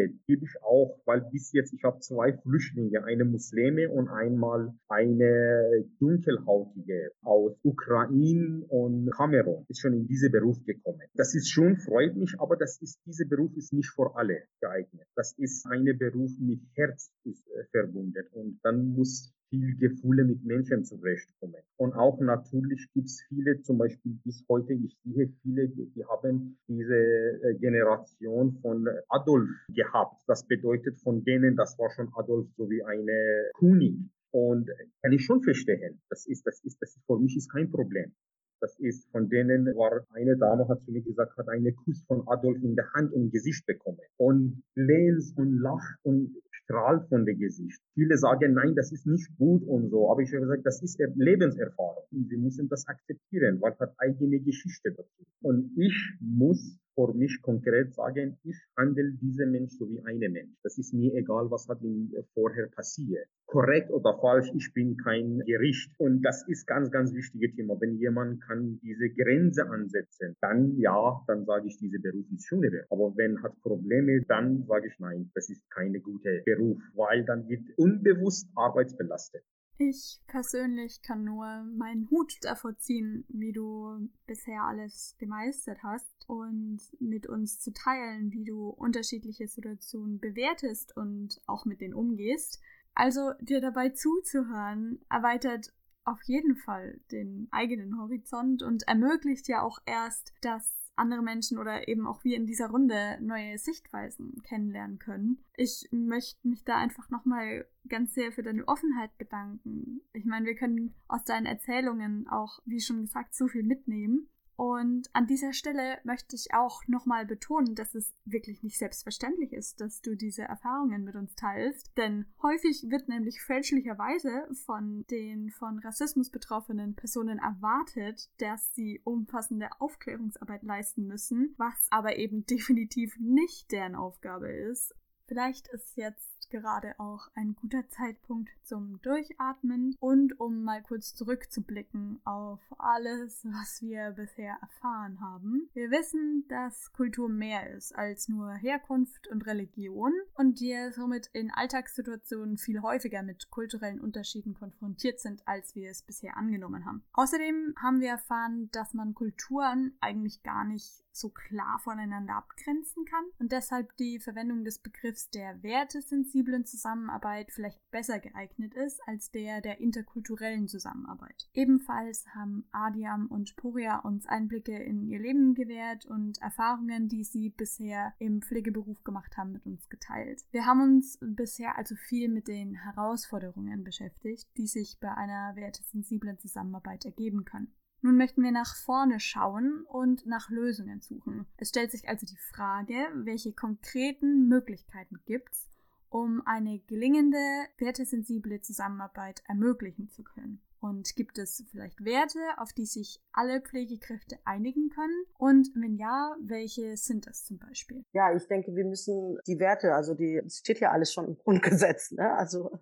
[0.00, 4.72] Flüchtlinge gebe ich auch, weil bis jetzt ich habe zwei Flüchtlinge, eine Muslime und einmal
[4.88, 11.02] eine dunkelhautige aus Ukraine und Kamerun ist schon in diesen Beruf gekommen.
[11.14, 15.06] Das ist schon, freut mich, aber das ist, dieser Beruf ist nicht für alle geeignet.
[15.16, 20.44] Das ist ein Beruf mit Herz ist, äh, verbunden und dann muss viel Gefühle mit
[20.44, 21.62] Menschen zurechtkommen.
[21.76, 26.04] Und auch natürlich gibt es viele, zum Beispiel bis heute, ich sehe viele, die, die
[26.04, 30.22] haben diese äh, Generation von Adolf gehabt.
[30.26, 33.96] Das bedeutet von denen, das war schon Adolf so wie eine König.
[34.32, 34.70] Und
[35.02, 36.00] kann ich schon verstehen.
[36.08, 38.12] Das ist, das ist, das ist, für mich ist kein Problem.
[38.60, 42.26] Das ist von denen war eine Dame hat zu mir gesagt, hat einen Kuss von
[42.28, 47.38] Adolf in der Hand und Gesicht bekommen und lehnt und lacht und strahlt von dem
[47.38, 47.80] Gesicht.
[47.94, 50.10] Viele sagen, nein, das ist nicht gut und so.
[50.10, 52.04] Aber ich habe gesagt, das ist Lebenserfahrung.
[52.12, 55.24] Und wir müssen das akzeptieren, weil hat eigene Geschichte dazu.
[55.42, 60.56] Und ich muss für mich konkret sagen, ich handle diese Mensch so wie eine Mensch.
[60.62, 63.26] Das ist mir egal, was hat ihm vorher passiert.
[63.46, 65.90] Korrekt oder falsch, ich bin kein Gericht.
[65.98, 67.80] Und das ist ganz, ganz wichtiges Thema.
[67.80, 72.64] Wenn jemand kann diese Grenze ansetzen, dann ja, dann sage ich, diese Beruf ist schon
[72.64, 77.24] eine Aber wenn hat Probleme, dann sage ich nein, das ist keine gute Beruf, weil
[77.24, 79.42] dann wird unbewusst arbeitsbelastet.
[79.82, 86.80] Ich persönlich kann nur meinen Hut davor ziehen, wie du bisher alles gemeistert hast und
[87.00, 92.60] mit uns zu teilen, wie du unterschiedliche Situationen bewertest und auch mit denen umgehst.
[92.92, 95.72] Also dir dabei zuzuhören, erweitert
[96.04, 101.88] auf jeden Fall den eigenen Horizont und ermöglicht ja auch erst, dass andere Menschen oder
[101.88, 105.44] eben auch wir in dieser Runde neue Sichtweisen kennenlernen können.
[105.56, 110.02] Ich möchte mich da einfach nochmal ganz sehr für deine Offenheit bedanken.
[110.12, 114.28] Ich meine, wir können aus deinen Erzählungen auch, wie schon gesagt, so viel mitnehmen.
[114.60, 119.80] Und an dieser Stelle möchte ich auch nochmal betonen, dass es wirklich nicht selbstverständlich ist,
[119.80, 121.96] dass du diese Erfahrungen mit uns teilst.
[121.96, 129.70] Denn häufig wird nämlich fälschlicherweise von den von Rassismus betroffenen Personen erwartet, dass sie umfassende
[129.78, 134.94] Aufklärungsarbeit leisten müssen, was aber eben definitiv nicht deren Aufgabe ist.
[135.26, 142.20] Vielleicht ist jetzt gerade auch ein guter Zeitpunkt zum Durchatmen und um mal kurz zurückzublicken
[142.24, 145.68] auf alles, was wir bisher erfahren haben.
[145.72, 151.50] Wir wissen, dass Kultur mehr ist als nur Herkunft und Religion und wir somit in
[151.50, 157.02] Alltagssituationen viel häufiger mit kulturellen Unterschieden konfrontiert sind, als wir es bisher angenommen haben.
[157.12, 163.24] Außerdem haben wir erfahren, dass man Kulturen eigentlich gar nicht so klar voneinander abgrenzen kann
[163.38, 169.60] und deshalb die Verwendung des Begriffs der wertesensiblen Zusammenarbeit vielleicht besser geeignet ist als der
[169.60, 171.48] der interkulturellen Zusammenarbeit.
[171.54, 177.50] Ebenfalls haben Adiam und Poria uns Einblicke in ihr Leben gewährt und Erfahrungen, die sie
[177.50, 180.42] bisher im Pflegeberuf gemacht haben, mit uns geteilt.
[180.50, 186.38] Wir haben uns bisher also viel mit den Herausforderungen beschäftigt, die sich bei einer wertesensiblen
[186.38, 187.72] Zusammenarbeit ergeben können.
[188.02, 191.46] Nun möchten wir nach vorne schauen und nach Lösungen suchen.
[191.58, 195.68] Es stellt sich also die Frage, welche konkreten Möglichkeiten gibt es,
[196.08, 197.38] um eine gelingende,
[197.78, 200.60] wertesensible Zusammenarbeit ermöglichen zu können.
[200.80, 205.24] Und gibt es vielleicht Werte, auf die sich alle Pflegekräfte einigen können?
[205.36, 208.02] Und wenn ja, welche sind das zum Beispiel?
[208.12, 211.36] Ja, ich denke, wir müssen die Werte, also die, es steht ja alles schon im
[211.36, 212.32] Grundgesetz, ne?
[212.32, 212.78] Also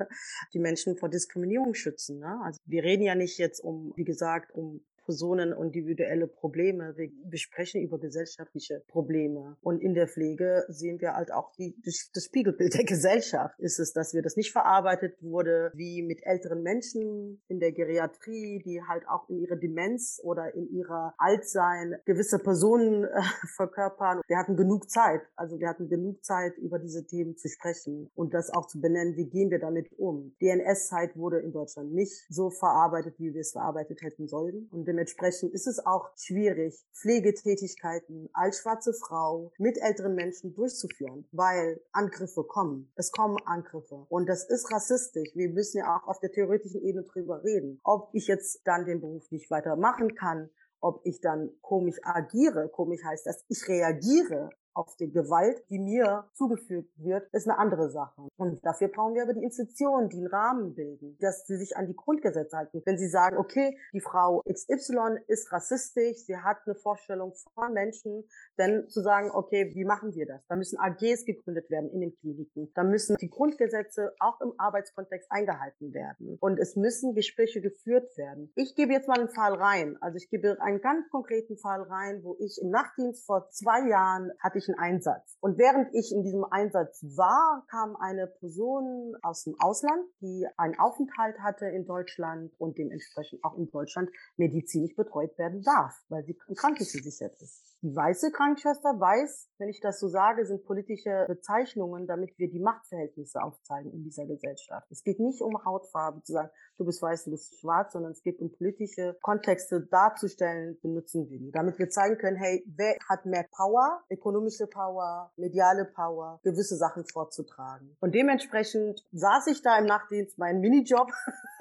[0.52, 2.20] die Menschen vor Diskriminierung schützen.
[2.20, 2.40] Ne?
[2.44, 6.94] Also wir reden ja nicht jetzt um, wie gesagt, um Personen individuelle Probleme.
[6.98, 9.56] Wir besprechen über gesellschaftliche Probleme.
[9.62, 13.58] Und in der Pflege sehen wir halt auch die, das Spiegelbild der Gesellschaft.
[13.58, 18.62] Ist es, dass wir das nicht verarbeitet wurde, wie mit älteren Menschen in der Geriatrie,
[18.62, 23.22] die halt auch in ihrer Demenz oder in ihrer Altsein gewisse Personen äh,
[23.56, 24.20] verkörpern.
[24.26, 25.22] Wir hatten genug Zeit.
[25.36, 29.16] Also wir hatten genug Zeit, über diese Themen zu sprechen und das auch zu benennen,
[29.16, 30.34] wie gehen wir damit um.
[30.42, 34.68] DNS-Zeit wurde in Deutschland nicht so verarbeitet, wie wir es verarbeitet hätten sollen.
[34.70, 41.80] Und Dementsprechend ist es auch schwierig, Pflegetätigkeiten als schwarze Frau mit älteren Menschen durchzuführen, weil
[41.92, 42.90] Angriffe kommen.
[42.96, 44.06] Es kommen Angriffe.
[44.08, 45.28] Und das ist rassistisch.
[45.36, 47.80] Wir müssen ja auch auf der theoretischen Ebene drüber reden.
[47.84, 52.68] Ob ich jetzt dann den Beruf nicht weiter machen kann, ob ich dann komisch agiere,
[52.68, 57.90] komisch heißt das, ich reagiere auf die Gewalt, die mir zugefügt wird, ist eine andere
[57.90, 58.28] Sache.
[58.36, 61.86] Und dafür brauchen wir aber die Institutionen, die einen Rahmen bilden, dass sie sich an
[61.86, 62.82] die Grundgesetze halten.
[62.84, 68.24] Wenn sie sagen, okay, die Frau XY ist rassistisch, sie hat eine Vorstellung von Menschen,
[68.56, 70.46] dann zu sagen, okay, wie machen wir das?
[70.48, 72.70] Da müssen AGs gegründet werden in den Kliniken.
[72.74, 76.38] Da müssen die Grundgesetze auch im Arbeitskontext eingehalten werden.
[76.40, 78.52] Und es müssen Gespräche geführt werden.
[78.54, 79.96] Ich gebe jetzt mal einen Fall rein.
[80.00, 84.30] Also ich gebe einen ganz konkreten Fall rein, wo ich im Nachtdienst vor zwei Jahren
[84.38, 85.36] hatte ich solchen Einsatz.
[85.40, 90.78] Und während ich in diesem Einsatz war, kam eine Person aus dem Ausland, die einen
[90.78, 96.34] Aufenthalt hatte in Deutschland und dementsprechend auch in Deutschland medizinisch betreut werden darf, weil sie
[96.34, 97.67] krankenversichert ist.
[97.82, 102.58] Die weiße Krankenschwester weiß, wenn ich das so sage, sind politische Bezeichnungen, damit wir die
[102.58, 104.90] Machtverhältnisse aufzeigen in dieser Gesellschaft.
[104.90, 108.22] Es geht nicht um Hautfarbe zu sagen, du bist weiß, du bist schwarz, sondern es
[108.22, 111.52] geht um politische Kontexte darzustellen, benutzen wir die.
[111.52, 117.04] Damit wir zeigen können, hey, wer hat mehr Power, ökonomische Power, mediale Power, gewisse Sachen
[117.04, 117.96] vorzutragen.
[118.00, 121.12] Und dementsprechend saß ich da im Nachtdienst, meinen Minijob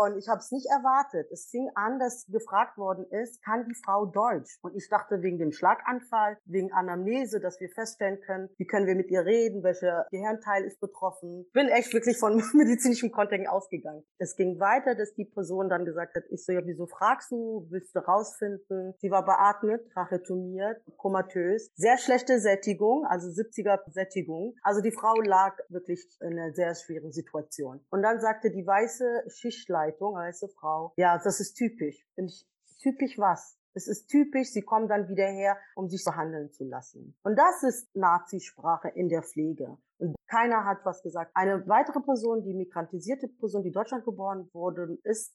[0.00, 1.30] Und ich habe es nicht erwartet.
[1.30, 4.58] Es fing an, dass gefragt worden ist, kann die Frau Deutsch?
[4.62, 8.94] Und ich dachte wegen dem Schlaganfall, wegen Anamnese, dass wir feststellen können, wie können wir
[8.94, 11.44] mit ihr reden, welcher Gehirnteil ist betroffen.
[11.52, 14.02] Bin echt wirklich von medizinischem Kontext ausgegangen.
[14.16, 17.66] Es ging weiter, dass die Person dann gesagt hat, ich so, ja, wieso fragst du?
[17.68, 18.94] Willst du rausfinden?
[19.00, 21.70] Sie war beatmet, tracheotomiert, komatös.
[21.74, 24.54] Sehr schlechte Sättigung, also 70er Sättigung.
[24.62, 27.84] Also die Frau lag wirklich in einer sehr schweren Situation.
[27.90, 30.92] Und dann sagte die weiße Schichtleiter, Zeitung, heiße Frau.
[30.96, 32.06] Ja, das ist typisch.
[32.14, 32.46] Finde ich,
[32.80, 33.56] typisch was?
[33.72, 37.16] Es ist typisch, sie kommen dann wieder her, um sich behandeln zu lassen.
[37.22, 39.78] Und das ist Nazisprache in der Pflege.
[39.98, 41.30] Und keiner hat was gesagt.
[41.34, 45.32] Eine weitere Person, die migrantisierte Person, die in Deutschland geboren wurde, ist,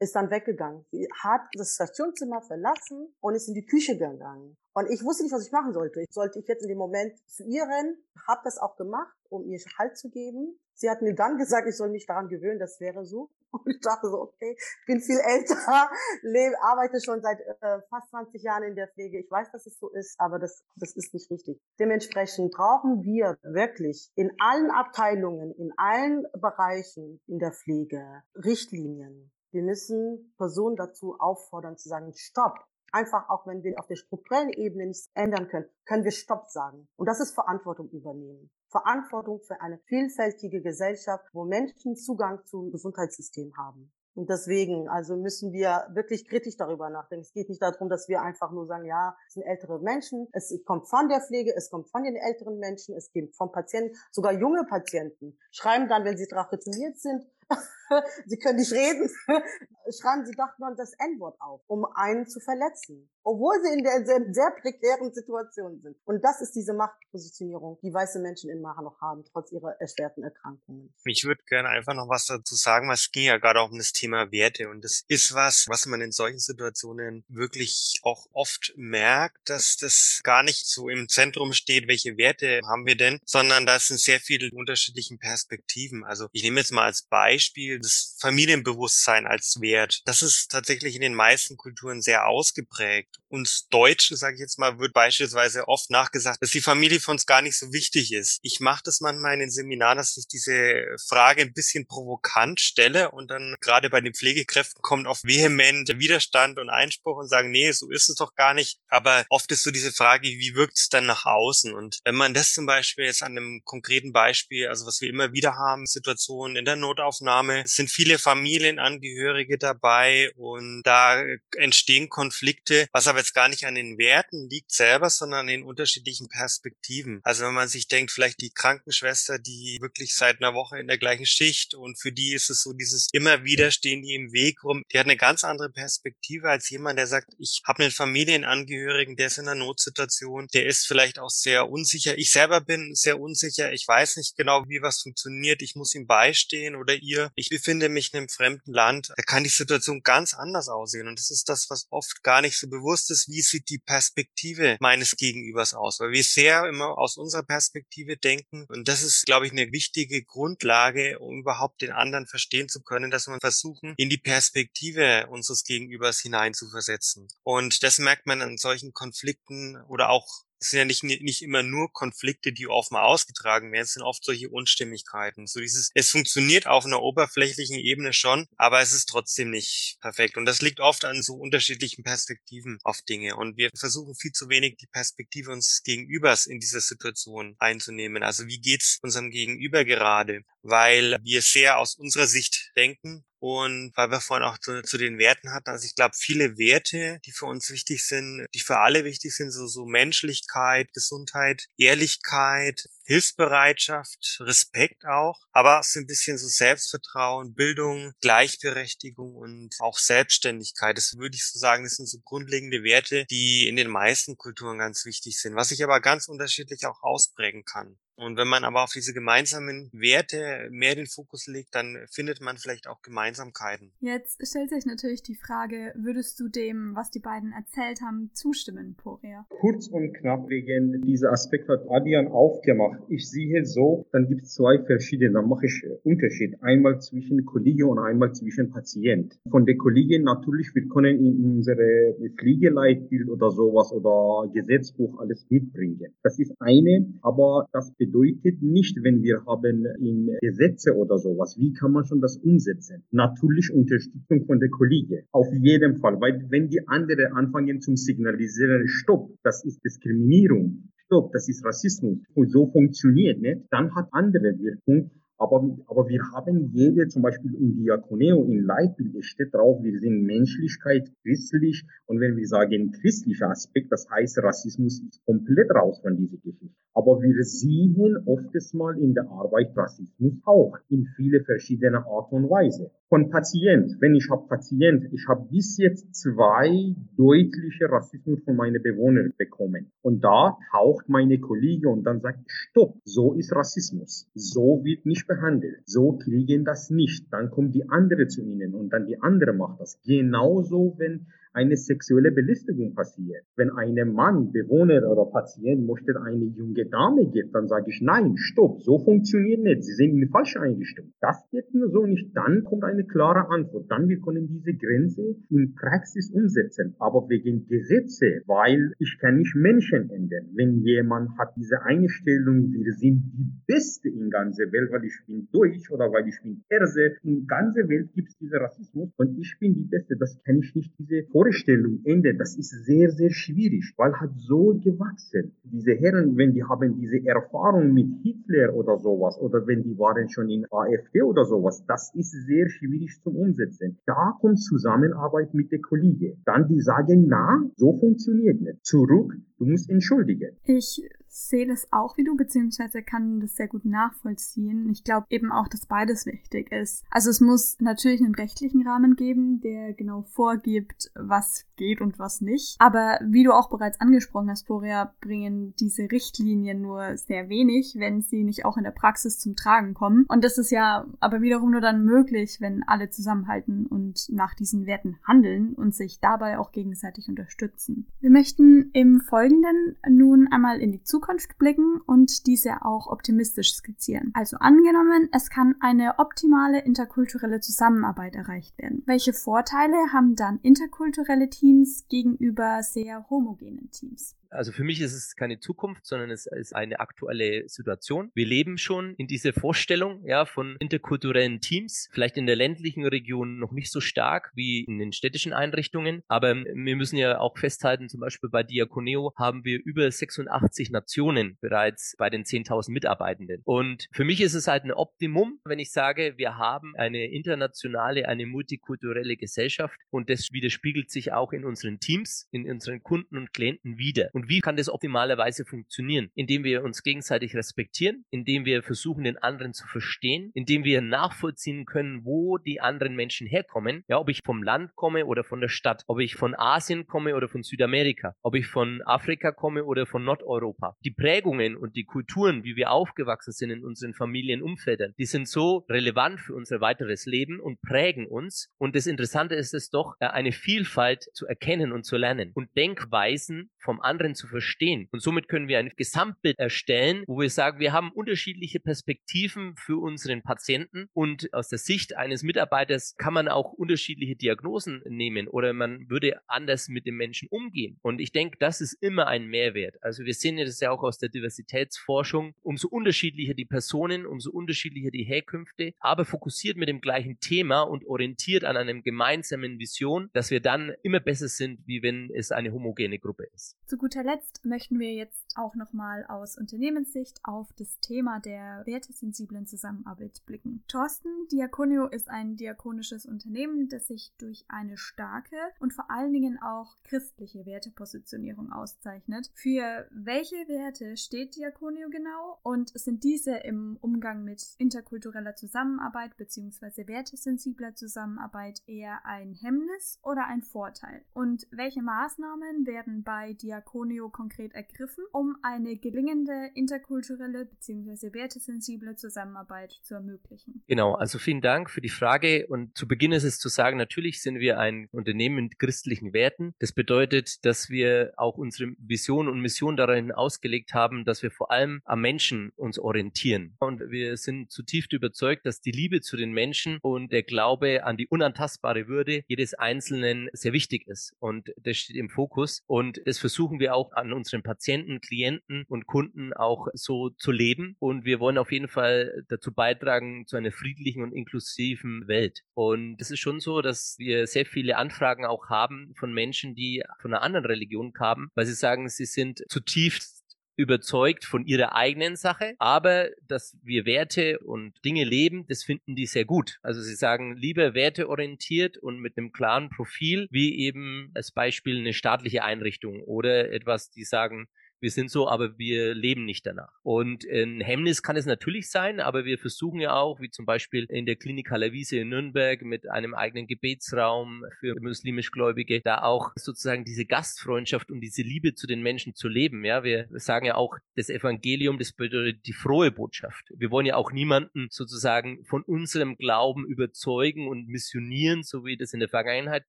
[0.00, 0.84] ist dann weggegangen.
[0.90, 4.56] Sie hat das Stationszimmer verlassen und ist in die Küche gegangen.
[4.74, 6.04] Und ich wusste nicht, was ich machen sollte.
[6.10, 9.58] Sollte ich jetzt in dem Moment zu ihr rennen, habe das auch gemacht, um ihr
[9.76, 10.58] Halt zu geben.
[10.74, 13.30] Sie hat mir dann gesagt, ich soll mich daran gewöhnen, das wäre so.
[13.50, 15.56] Und ich dachte so, okay, bin viel älter,
[16.22, 19.18] lebe, arbeite schon seit äh, fast 20 Jahren in der Pflege.
[19.18, 21.58] Ich weiß, dass es so ist, aber das, das ist nicht richtig.
[21.80, 29.32] Dementsprechend brauchen wir wirklich in allen Abteilungen, in allen Bereichen in der Pflege Richtlinien.
[29.50, 32.58] Wir müssen Personen dazu auffordern zu sagen, stopp,
[32.92, 36.88] einfach auch wenn wir auf der strukturellen Ebene nichts ändern können, können wir Stopp sagen.
[36.96, 38.50] Und das ist Verantwortung übernehmen.
[38.70, 43.90] Verantwortung für eine vielfältige Gesellschaft, wo Menschen Zugang zum Gesundheitssystem haben.
[44.14, 47.22] Und deswegen, also müssen wir wirklich kritisch darüber nachdenken.
[47.22, 50.52] Es geht nicht darum, dass wir einfach nur sagen, ja, es sind ältere Menschen, es
[50.64, 54.32] kommt von der Pflege, es kommt von den älteren Menschen, es gibt vom Patienten, sogar
[54.32, 57.26] junge Patienten schreiben dann, wenn sie tracheotomiert sind,
[58.26, 59.10] sie können nicht reden,
[60.00, 64.06] schreiben sie doch nur das N-Wort auf, um einen zu verletzen obwohl sie in der
[64.06, 65.96] sehr, sehr prekären Situation sind.
[66.04, 70.24] Und das ist diese Machtpositionierung, die weiße Menschen in Maha noch haben, trotz ihrer erschwerten
[70.24, 70.94] Erkrankungen.
[71.04, 73.92] Ich würde gerne einfach noch was dazu sagen, was ging ja gerade auch um das
[73.92, 74.70] Thema Werte.
[74.70, 80.20] Und das ist was, was man in solchen Situationen wirklich auch oft merkt, dass das
[80.24, 84.20] gar nicht so im Zentrum steht, welche Werte haben wir denn, sondern da sind sehr
[84.20, 86.02] viele unterschiedliche Perspektiven.
[86.04, 90.02] Also ich nehme jetzt mal als Beispiel das Familienbewusstsein als Wert.
[90.06, 94.78] Das ist tatsächlich in den meisten Kulturen sehr ausgeprägt uns Deutsche, sage ich jetzt mal,
[94.78, 98.38] wird beispielsweise oft nachgesagt, dass die Familie für uns gar nicht so wichtig ist.
[98.42, 103.10] Ich mache das manchmal in den Seminaren, dass ich diese Frage ein bisschen provokant stelle
[103.10, 107.70] und dann gerade bei den Pflegekräften kommt oft vehement Widerstand und Einspruch und sagen, nee,
[107.72, 108.78] so ist es doch gar nicht.
[108.88, 111.74] Aber oft ist so diese Frage, wie wirkt es dann nach außen?
[111.74, 115.32] Und wenn man das zum Beispiel jetzt an einem konkreten Beispiel, also was wir immer
[115.32, 121.22] wieder haben, Situationen in der Notaufnahme, es sind viele Familienangehörige dabei und da
[121.56, 125.62] entstehen Konflikte, was aber jetzt gar nicht an den Werten liegt selber, sondern an den
[125.62, 127.20] unterschiedlichen Perspektiven.
[127.24, 130.96] Also wenn man sich denkt, vielleicht die Krankenschwester, die wirklich seit einer Woche in der
[130.96, 134.64] gleichen Schicht und für die ist es so dieses immer wieder stehen die im Weg
[134.64, 139.16] rum, die hat eine ganz andere Perspektive als jemand, der sagt, ich habe einen Familienangehörigen,
[139.16, 142.16] der ist in einer Notsituation, der ist vielleicht auch sehr unsicher.
[142.16, 146.06] Ich selber bin sehr unsicher, ich weiß nicht genau, wie was funktioniert, ich muss ihm
[146.06, 147.30] beistehen oder ihr.
[147.34, 151.08] Ich befinde mich in einem fremden Land, da kann die Situation ganz anders aussehen.
[151.08, 154.76] Und das ist das, was oft gar nicht so bewusst ist, wie sieht die Perspektive
[154.80, 158.64] meines Gegenübers aus, weil wir sehr immer aus unserer Perspektive denken.
[158.68, 163.10] Und das ist, glaube ich, eine wichtige Grundlage, um überhaupt den anderen verstehen zu können,
[163.10, 167.26] dass wir versuchen, in die Perspektive unseres Gegenübers hineinzuversetzen.
[167.42, 171.62] Und das merkt man an solchen Konflikten oder auch es sind ja nicht, nicht immer
[171.62, 175.46] nur Konflikte, die offen ausgetragen werden, es sind oft solche Unstimmigkeiten.
[175.46, 180.36] So dieses, es funktioniert auf einer oberflächlichen Ebene schon, aber es ist trotzdem nicht perfekt.
[180.36, 183.36] Und das liegt oft an so unterschiedlichen Perspektiven auf Dinge.
[183.36, 188.22] Und wir versuchen viel zu wenig die Perspektive uns Gegenübers in dieser Situation einzunehmen.
[188.22, 190.42] Also wie geht's unserem Gegenüber gerade?
[190.62, 195.18] Weil wir sehr aus unserer Sicht denken und weil wir vorhin auch zu, zu den
[195.18, 199.04] Werten hatten, also ich glaube, viele Werte, die für uns wichtig sind, die für alle
[199.04, 206.38] wichtig sind, so, so Menschlichkeit, Gesundheit, Ehrlichkeit, Hilfsbereitschaft, Respekt auch, aber es ist ein bisschen
[206.38, 210.96] so Selbstvertrauen, Bildung, Gleichberechtigung und auch Selbstständigkeit.
[210.96, 214.78] Das würde ich so sagen, das sind so grundlegende Werte, die in den meisten Kulturen
[214.78, 217.98] ganz wichtig sind, was sich aber ganz unterschiedlich auch ausprägen kann.
[218.18, 222.56] Und wenn man aber auf diese gemeinsamen Werte mehr den Fokus legt, dann findet man
[222.56, 223.92] vielleicht auch Gemeinsamkeiten.
[224.00, 228.96] Jetzt stellt sich natürlich die Frage, würdest du dem, was die beiden erzählt haben, zustimmen,
[228.96, 229.46] Poria?
[229.48, 232.98] Kurz und knapp wegen dieser Aspekt hat Adrian aufgemacht.
[233.08, 236.60] Ich sehe so, dann gibt es zwei verschiedene, dann mache ich Unterschied.
[236.60, 239.38] Einmal zwischen Kollege und einmal zwischen Patient.
[239.48, 246.12] Von der Kollegin natürlich, wir können in unsere Pflegeleitbild oder sowas oder Gesetzbuch alles mitbringen.
[246.24, 251.56] Das ist eine, aber das bedeutet bedeutet nicht, wenn wir haben in Gesetze oder sowas,
[251.58, 253.04] wie kann man schon das umsetzen?
[253.10, 255.24] Natürlich Unterstützung von der Kollege.
[255.32, 261.32] Auf jeden Fall, weil wenn die anderen anfangen zum Signalisieren, stopp, das ist Diskriminierung, stopp,
[261.32, 266.70] das ist Rassismus und so funktioniert nicht, dann hat andere Wirkung aber, aber wir haben
[266.72, 271.86] jede, zum Beispiel in Diakoneo, in Leitbild steht drauf, wir sind Menschlichkeit, christlich.
[272.06, 276.74] Und wenn wir sagen christlicher Aspekt, das heißt, Rassismus ist komplett raus von dieser Geschichte.
[276.92, 282.50] Aber wir sehen oftens mal in der Arbeit Rassismus auch in viele verschiedene Art und
[282.50, 282.90] Weise.
[283.10, 288.82] Von Patient, wenn ich habe Patient, ich habe bis jetzt zwei deutliche Rassismus von meinen
[288.82, 289.90] Bewohnern bekommen.
[290.02, 294.28] Und da taucht meine Kollege und dann sagt, stopp, so ist Rassismus.
[294.34, 295.80] So wird nicht behandelt.
[295.86, 297.32] So kriegen das nicht.
[297.32, 299.98] Dann kommt die andere zu ihnen und dann die andere macht das.
[300.04, 301.28] Genauso, wenn
[301.58, 303.42] eine sexuelle Belästigung passiert.
[303.56, 308.36] Wenn ein Mann, Bewohner oder Patient möchte eine junge Dame gibt, dann sage ich, nein,
[308.36, 309.82] stopp, so funktioniert nicht.
[309.82, 311.12] Sie sind falsche Einrichtung.
[311.20, 312.30] Das geht nur so nicht.
[312.36, 313.90] Dann kommt eine klare Antwort.
[313.90, 316.94] Dann wir können diese Grenze in Praxis umsetzen.
[317.00, 320.50] Aber wegen Gesetze, weil ich kann nicht Menschen ändern.
[320.54, 325.48] Wenn jemand hat diese Einstellung, wir sind die Beste in ganzer Welt, weil ich bin
[325.50, 327.16] Deutsch oder weil ich bin Perse.
[327.24, 330.16] In ganzer Welt gibt es diesen Rassismus und ich bin die Beste.
[330.16, 334.30] Das kann ich nicht diese Vorstellung Vorstellung ändern, das ist sehr, sehr schwierig, weil hat
[334.36, 335.52] so gewachsen.
[335.64, 340.28] Diese Herren, wenn die haben diese Erfahrung mit Hitler oder sowas, oder wenn die waren
[340.28, 343.98] schon in AfD oder sowas, das ist sehr schwierig zum Umsetzen.
[344.04, 346.36] Da kommt Zusammenarbeit mit der Kollege.
[346.44, 348.84] Dann die sagen, na, so funktioniert nicht.
[348.84, 350.50] Zurück, du musst entschuldigen.
[350.64, 354.88] Ich sehe das auch wie du, beziehungsweise kann das sehr gut nachvollziehen.
[354.90, 357.04] Ich glaube eben auch, dass beides wichtig ist.
[357.10, 362.40] Also es muss natürlich einen rechtlichen Rahmen geben, der genau vorgibt, was geht und was
[362.40, 362.76] nicht.
[362.78, 368.22] Aber wie du auch bereits angesprochen hast, Poria, bringen diese Richtlinien nur sehr wenig, wenn
[368.22, 370.24] sie nicht auch in der Praxis zum Tragen kommen.
[370.28, 374.86] Und das ist ja aber wiederum nur dann möglich, wenn alle zusammenhalten und nach diesen
[374.86, 378.06] Werten handeln und sich dabei auch gegenseitig unterstützen.
[378.20, 383.74] Wir möchten im Folgenden nun einmal in die Zukunft Zukunft blicken und diese auch optimistisch
[383.74, 384.30] skizzieren.
[384.34, 389.02] Also angenommen, es kann eine optimale interkulturelle Zusammenarbeit erreicht werden.
[389.06, 394.37] Welche Vorteile haben dann interkulturelle Teams gegenüber sehr homogenen Teams?
[394.50, 398.30] Also für mich ist es keine Zukunft, sondern es ist eine aktuelle Situation.
[398.34, 403.58] Wir leben schon in dieser Vorstellung ja, von interkulturellen Teams, vielleicht in der ländlichen Region
[403.58, 408.08] noch nicht so stark wie in den städtischen Einrichtungen, aber wir müssen ja auch festhalten,
[408.08, 413.62] zum Beispiel bei Diakoneo haben wir über 86 Nationen bereits bei den 10.000 Mitarbeitenden.
[413.64, 418.28] Und für mich ist es halt ein Optimum, wenn ich sage, wir haben eine internationale,
[418.28, 423.52] eine multikulturelle Gesellschaft und das widerspiegelt sich auch in unseren Teams, in unseren Kunden und
[423.52, 424.30] Klienten wieder.
[424.38, 426.30] Und wie kann das optimalerweise funktionieren?
[426.36, 431.86] Indem wir uns gegenseitig respektieren, indem wir versuchen, den anderen zu verstehen, indem wir nachvollziehen
[431.86, 434.04] können, wo die anderen Menschen herkommen.
[434.06, 437.34] Ja, ob ich vom Land komme oder von der Stadt, ob ich von Asien komme
[437.34, 440.96] oder von Südamerika, ob ich von Afrika komme oder von Nordeuropa.
[441.04, 445.84] Die Prägungen und die Kulturen, wie wir aufgewachsen sind in unseren Familienumfeldern, die sind so
[445.88, 448.72] relevant für unser weiteres Leben und prägen uns.
[448.78, 452.68] Und das Interessante ist es doch, äh, eine Vielfalt zu erkennen und zu lernen und
[452.76, 455.08] Denkweisen vom anderen anderen zu verstehen.
[455.12, 460.00] Und somit können wir ein Gesamtbild erstellen, wo wir sagen, wir haben unterschiedliche Perspektiven für
[460.00, 465.72] unseren Patienten und aus der Sicht eines Mitarbeiters kann man auch unterschiedliche Diagnosen nehmen oder
[465.72, 467.98] man würde anders mit dem Menschen umgehen.
[468.02, 469.96] Und ich denke, das ist immer ein Mehrwert.
[470.02, 472.54] Also wir sehen das ja auch aus der Diversitätsforschung.
[472.62, 478.04] Umso unterschiedlicher die Personen, umso unterschiedlicher die Herkünfte, aber fokussiert mit dem gleichen Thema und
[478.06, 482.72] orientiert an einem gemeinsamen Vision, dass wir dann immer besser sind, wie wenn es eine
[482.72, 483.76] homogene Gruppe ist.
[483.86, 488.82] Zu guter guter Letzt möchten wir jetzt auch nochmal aus Unternehmenssicht auf das Thema der
[488.84, 490.82] wertesensiblen Zusammenarbeit blicken.
[490.88, 496.60] Thorsten, Diakonio ist ein diakonisches Unternehmen, das sich durch eine starke und vor allen Dingen
[496.60, 499.50] auch christliche Wertepositionierung auszeichnet.
[499.54, 507.06] Für welche Werte steht Diakonio genau und sind diese im Umgang mit interkultureller Zusammenarbeit bzw.
[507.06, 511.22] wertesensibler Zusammenarbeit eher ein Hemmnis oder ein Vorteil?
[511.34, 518.32] Und welche Maßnahmen werden bei Diakonio konkret ergriffen, um eine gelingende interkulturelle bzw.
[518.32, 520.82] wertesensible Zusammenarbeit zu ermöglichen?
[520.86, 522.66] Genau, also vielen Dank für die Frage.
[522.68, 526.74] Und zu Beginn ist es zu sagen, natürlich sind wir ein Unternehmen mit christlichen Werten.
[526.78, 531.70] Das bedeutet, dass wir auch unsere Vision und Mission darin ausgelegt haben, dass wir vor
[531.70, 533.76] allem am Menschen uns orientieren.
[533.80, 538.16] Und wir sind zutiefst überzeugt, dass die Liebe zu den Menschen und der Glaube an
[538.16, 541.34] die unantastbare Würde jedes Einzelnen sehr wichtig ist.
[541.38, 542.82] Und das steht im Fokus.
[542.86, 547.96] Und das versuchen wir auch an unseren Patienten, Klienten und Kunden auch so zu leben.
[547.98, 552.62] Und wir wollen auf jeden Fall dazu beitragen zu einer friedlichen und inklusiven Welt.
[552.74, 557.02] Und es ist schon so, dass wir sehr viele Anfragen auch haben von Menschen, die
[557.20, 560.37] von einer anderen Religion kamen, weil sie sagen, sie sind zutiefst
[560.78, 566.26] überzeugt von ihrer eigenen Sache, aber dass wir Werte und Dinge leben, das finden die
[566.26, 566.78] sehr gut.
[566.82, 572.14] Also sie sagen lieber werteorientiert und mit einem klaren Profil, wie eben als Beispiel eine
[572.14, 574.68] staatliche Einrichtung oder etwas, die sagen,
[575.00, 576.92] wir sind so, aber wir leben nicht danach.
[577.02, 581.06] Und ein Hemmnis kann es natürlich sein, aber wir versuchen ja auch, wie zum Beispiel
[581.08, 586.52] in der Klinik Hallerwiese in Nürnberg mit einem eigenen Gebetsraum für muslimisch Gläubige, da auch
[586.56, 589.84] sozusagen diese Gastfreundschaft und diese Liebe zu den Menschen zu leben.
[589.84, 593.72] Ja, wir sagen ja auch, das Evangelium, das bedeutet die frohe Botschaft.
[593.76, 599.12] Wir wollen ja auch niemanden sozusagen von unserem Glauben überzeugen und missionieren, so wie das
[599.12, 599.88] in der Vergangenheit